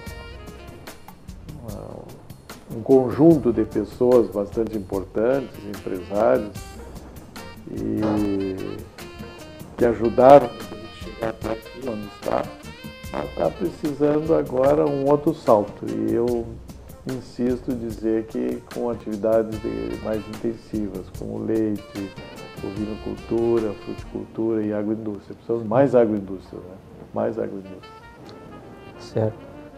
uma, 1.64 2.78
um 2.78 2.82
conjunto 2.84 3.52
de 3.52 3.66
pessoas 3.66 4.30
bastante 4.30 4.78
importantes, 4.78 5.58
empresários, 5.66 6.56
e 7.72 8.78
que 9.76 9.86
ajudaram 9.86 10.46
a 10.48 11.04
chegar 11.04 11.30
até 11.30 11.52
aqui 11.52 11.90
onde 11.90 12.06
está. 12.06 12.64
Está 13.24 13.49
precisando 13.49 14.34
agora 14.36 14.86
um 14.86 15.09
outro 15.09 15.34
salto. 15.34 15.86
E 15.88 16.13
eu 16.13 16.45
insisto 17.07 17.72
em 17.72 17.78
dizer 17.78 18.26
que 18.26 18.61
com 18.74 18.89
atividades 18.89 19.59
mais 20.03 20.20
intensivas, 20.28 21.05
como 21.18 21.39
leite, 21.45 22.11
ovinocultura, 22.63 23.74
fruticultura 23.86 24.63
e 24.63 24.74
agroindústria. 24.74 25.36
Precisamos 25.36 25.63
mais 25.66 25.95
agroindústria, 25.95 26.59
né? 26.59 26.76
Mais 27.13 27.38
agroindústria. 27.38 28.05
Certo. 28.99 29.38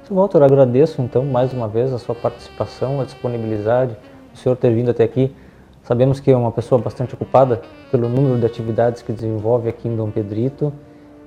Walter, 0.09 0.41
agradeço 0.41 1.01
então 1.01 1.25
mais 1.25 1.51
uma 1.51 1.67
vez 1.67 1.93
a 1.93 1.99
sua 1.99 2.15
participação, 2.15 3.01
a 3.01 3.03
disponibilidade, 3.03 3.97
o 4.33 4.37
senhor 4.37 4.55
ter 4.55 4.73
vindo 4.73 4.89
até 4.89 5.03
aqui. 5.03 5.35
Sabemos 5.83 6.19
que 6.19 6.31
é 6.31 6.37
uma 6.37 6.51
pessoa 6.51 6.79
bastante 6.79 7.13
ocupada 7.13 7.61
pelo 7.91 8.07
número 8.07 8.39
de 8.39 8.45
atividades 8.45 9.01
que 9.01 9.11
desenvolve 9.11 9.67
aqui 9.67 9.87
em 9.87 9.95
Dom 9.95 10.09
Pedrito 10.09 10.71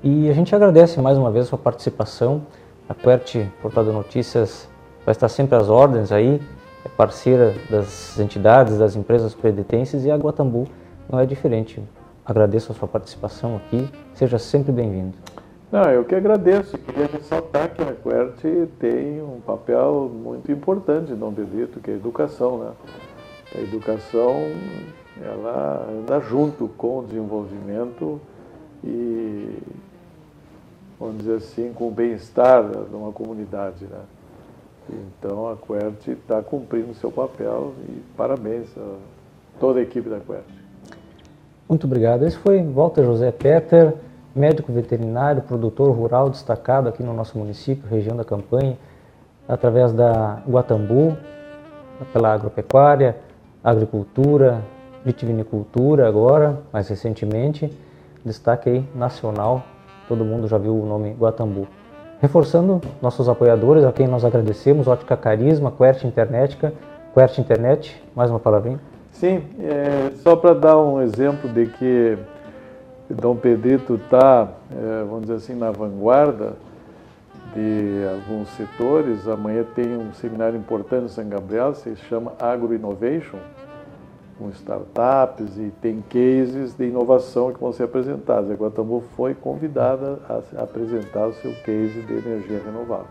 e 0.02 0.28
a 0.30 0.32
gente 0.32 0.54
agradece 0.54 1.00
mais 1.00 1.18
uma 1.18 1.30
vez 1.30 1.46
a 1.46 1.48
sua 1.50 1.58
participação. 1.58 2.42
A 2.88 2.94
Quert, 2.94 3.46
Portal 3.62 3.84
de 3.84 3.92
Notícias, 3.92 4.68
vai 5.04 5.12
estar 5.12 5.28
sempre 5.28 5.56
às 5.56 5.68
ordens 5.68 6.10
aí, 6.10 6.40
é 6.84 6.88
parceira 6.88 7.54
das 7.68 8.18
entidades, 8.18 8.78
das 8.78 8.96
empresas 8.96 9.34
predetenses 9.34 10.04
e 10.04 10.10
a 10.10 10.16
Guatambu 10.16 10.66
não 11.08 11.20
é 11.20 11.26
diferente. 11.26 11.82
Agradeço 12.24 12.72
a 12.72 12.74
sua 12.74 12.88
participação 12.88 13.56
aqui, 13.56 13.88
seja 14.14 14.38
sempre 14.38 14.72
bem-vindo. 14.72 15.16
Não, 15.70 15.84
eu 15.84 16.04
que 16.04 16.14
agradeço. 16.14 16.76
Queria 16.78 17.06
ressaltar 17.06 17.70
que 17.70 17.82
a 17.82 17.92
Quert 17.92 18.40
tem 18.80 19.22
um 19.22 19.40
papel 19.40 20.10
muito 20.12 20.50
importante 20.50 21.12
no 21.12 21.30
Benedito, 21.30 21.78
que 21.80 21.90
é 21.90 21.94
a 21.94 21.96
educação. 21.96 22.58
Né? 22.58 22.70
A 23.54 23.60
educação 23.60 24.34
ela 25.22 25.88
anda 25.88 26.18
junto 26.20 26.66
com 26.76 27.00
o 27.00 27.04
desenvolvimento 27.04 28.20
e, 28.82 29.58
vamos 31.00 31.18
dizer 31.18 31.36
assim, 31.36 31.72
com 31.72 31.88
o 31.88 31.90
bem-estar 31.90 32.62
de 32.62 32.94
uma 32.94 33.10
comunidade. 33.10 33.86
Né? 33.86 34.00
Então 35.18 35.48
a 35.48 35.56
Quert 35.56 36.06
está 36.08 36.42
cumprindo 36.42 36.92
seu 36.94 37.10
papel 37.10 37.72
e 37.88 38.02
parabéns 38.16 38.68
a 38.76 38.96
toda 39.58 39.80
a 39.80 39.82
equipe 39.82 40.10
da 40.10 40.20
Quert. 40.20 40.44
Muito 41.66 41.86
obrigado. 41.86 42.26
Esse 42.26 42.36
foi 42.36 42.62
Walter 42.62 43.04
José 43.04 43.32
Peter, 43.32 43.94
médico 44.34 44.72
veterinário, 44.72 45.42
produtor 45.42 45.90
rural 45.96 46.28
destacado 46.28 46.88
aqui 46.88 47.02
no 47.02 47.14
nosso 47.14 47.38
município, 47.38 47.88
região 47.88 48.16
da 48.16 48.24
Campanha, 48.24 48.76
através 49.48 49.92
da 49.92 50.42
Guatambu, 50.48 51.16
pela 52.12 52.34
agropecuária, 52.34 53.16
agricultura, 53.62 54.62
vitivinicultura 55.04 56.08
agora, 56.08 56.60
mais 56.72 56.88
recentemente, 56.88 57.72
destaque 58.24 58.68
aí 58.68 58.84
nacional, 58.94 59.62
todo 60.10 60.24
mundo 60.24 60.48
já 60.48 60.58
viu 60.58 60.74
o 60.74 60.84
nome 60.84 61.12
Guatambu. 61.12 61.68
Reforçando 62.20 62.80
nossos 63.00 63.28
apoiadores, 63.28 63.84
a 63.84 63.92
quem 63.92 64.08
nós 64.08 64.24
agradecemos, 64.24 64.88
Ótica 64.88 65.16
Carisma, 65.16 65.70
Quert 65.70 66.02
Internetica, 66.02 66.74
Quert 67.14 67.38
Internet, 67.38 68.02
mais 68.14 68.28
uma 68.28 68.40
palavrinha. 68.40 68.80
Sim, 69.12 69.44
é, 69.60 70.10
só 70.16 70.34
para 70.34 70.52
dar 70.52 70.78
um 70.78 71.00
exemplo 71.00 71.48
de 71.48 71.66
que 71.66 72.18
Dom 73.08 73.36
Pedrito 73.36 73.94
está, 73.94 74.48
é, 74.72 75.04
vamos 75.04 75.22
dizer 75.22 75.34
assim, 75.34 75.54
na 75.54 75.70
vanguarda 75.70 76.54
de 77.54 78.04
alguns 78.12 78.48
setores. 78.50 79.28
Amanhã 79.28 79.64
tem 79.76 79.96
um 79.96 80.12
seminário 80.14 80.58
importante 80.58 81.04
em 81.04 81.08
São 81.08 81.28
Gabriel, 81.28 81.72
se 81.76 81.94
chama 82.08 82.32
Agro 82.40 82.74
Innovation, 82.74 83.38
com 84.40 84.48
startups 84.48 85.58
e 85.58 85.70
tem 85.82 86.02
cases 86.08 86.74
de 86.74 86.86
inovação 86.86 87.52
que 87.52 87.60
vão 87.60 87.72
ser 87.72 87.84
apresentados. 87.84 88.50
A 88.50 88.54
Guatambu 88.54 89.04
foi 89.14 89.34
convidada 89.34 90.18
a 90.28 90.62
apresentar 90.62 91.26
o 91.26 91.34
seu 91.34 91.52
case 91.64 92.00
de 92.00 92.14
energia 92.14 92.60
renovável. 92.64 93.06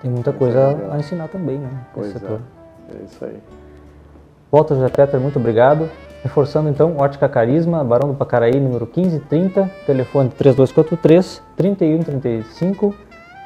Tem 0.00 0.10
muita 0.10 0.32
coisa 0.32 0.88
a 0.90 0.98
ensinar 0.98 1.28
também, 1.28 1.58
né? 1.58 1.86
Pois 1.92 2.16
é, 2.16 2.38
é 2.94 3.04
isso 3.04 3.24
aí. 3.24 3.36
Walter 4.50 4.74
José 4.74 4.88
Peter, 4.88 5.20
muito 5.20 5.38
obrigado. 5.38 5.90
Reforçando 6.22 6.68
então, 6.68 6.96
Ótica 6.96 7.28
Carisma, 7.28 7.84
Barão 7.84 8.08
do 8.08 8.14
Pacaraí, 8.14 8.58
número 8.58 8.86
1530, 8.86 9.70
telefone 9.86 10.30
3243 10.30 11.42
3135 11.56 12.94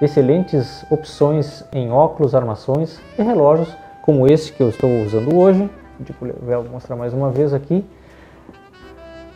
excelentes 0.01 0.85
opções 0.91 1.63
em 1.73 1.91
óculos, 1.91 2.35
armações 2.35 2.99
e 3.19 3.23
relógios, 3.23 3.69
como 4.03 4.27
esse 4.27 4.53
que 4.53 4.63
eu 4.63 4.71
estou 4.71 4.91
usando 5.03 5.37
hoje. 5.37 5.69
Vou 6.43 6.65
mostrar 6.65 6.97
mais 6.97 7.13
uma 7.13 7.31
vez 7.31 7.53
aqui. 7.53 7.85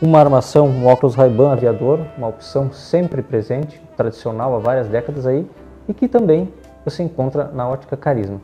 Uma 0.01 0.19
armação, 0.19 0.67
um 0.67 0.87
óculos 0.87 1.15
Ray-Ban 1.15 1.53
aviador, 1.53 2.01
uma 2.19 2.29
opção 2.29 2.73
sempre 2.73 3.23
presente, 3.23 3.81
tradicional 3.97 4.55
há 4.55 4.59
várias 4.59 4.89
décadas 4.89 5.27
aí, 5.27 5.49
e 5.89 5.95
que 5.95 6.09
também 6.09 6.53
você 6.85 7.03
encontra 7.03 7.45
na 7.55 7.69
Ótica 7.69 7.97
Carisma. 7.97 8.41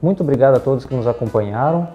Muito 0.00 0.22
obrigado 0.22 0.56
a 0.56 0.60
todos 0.60 0.84
que 0.84 0.94
nos 0.94 1.06
acompanharam. 1.06 1.88